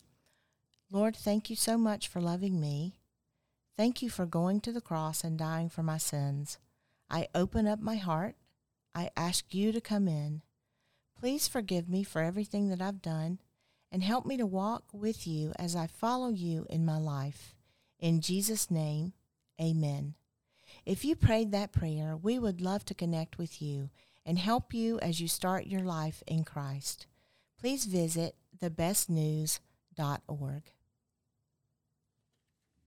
Lord, 0.89 1.15
thank 1.15 1.49
you 1.49 1.55
so 1.55 1.77
much 1.77 2.07
for 2.07 2.21
loving 2.21 2.59
me. 2.59 2.96
Thank 3.77 4.01
you 4.01 4.09
for 4.09 4.25
going 4.25 4.59
to 4.61 4.71
the 4.71 4.81
cross 4.81 5.23
and 5.23 5.37
dying 5.37 5.69
for 5.69 5.83
my 5.83 5.99
sins. 5.99 6.57
I 7.11 7.27
open 7.35 7.67
up 7.67 7.79
my 7.79 7.95
heart. 7.95 8.35
I 8.95 9.11
ask 9.15 9.53
you 9.53 9.71
to 9.71 9.79
come 9.79 10.07
in. 10.07 10.41
Please 11.19 11.47
forgive 11.47 11.87
me 11.87 12.03
for 12.03 12.23
everything 12.23 12.69
that 12.69 12.81
I've 12.81 13.03
done 13.03 13.37
and 13.91 14.03
help 14.03 14.25
me 14.25 14.35
to 14.37 14.47
walk 14.47 14.85
with 14.91 15.27
you 15.27 15.53
as 15.59 15.75
I 15.75 15.85
follow 15.85 16.29
you 16.29 16.65
in 16.71 16.85
my 16.85 16.97
life. 16.97 17.55
In 17.99 18.19
Jesus' 18.19 18.71
name, 18.71 19.13
amen. 19.61 20.15
If 20.85 21.05
you 21.05 21.15
prayed 21.15 21.51
that 21.51 21.71
prayer, 21.71 22.17
we 22.17 22.39
would 22.39 22.61
love 22.61 22.83
to 22.85 22.95
connect 22.95 23.37
with 23.37 23.61
you 23.61 23.91
and 24.25 24.39
help 24.39 24.73
you 24.73 24.97
as 24.99 25.21
you 25.21 25.27
start 25.27 25.67
your 25.67 25.81
life 25.81 26.23
in 26.25 26.43
Christ. 26.43 27.05
Please 27.59 27.85
visit 27.85 28.35
thebestnews.org. 28.59 30.63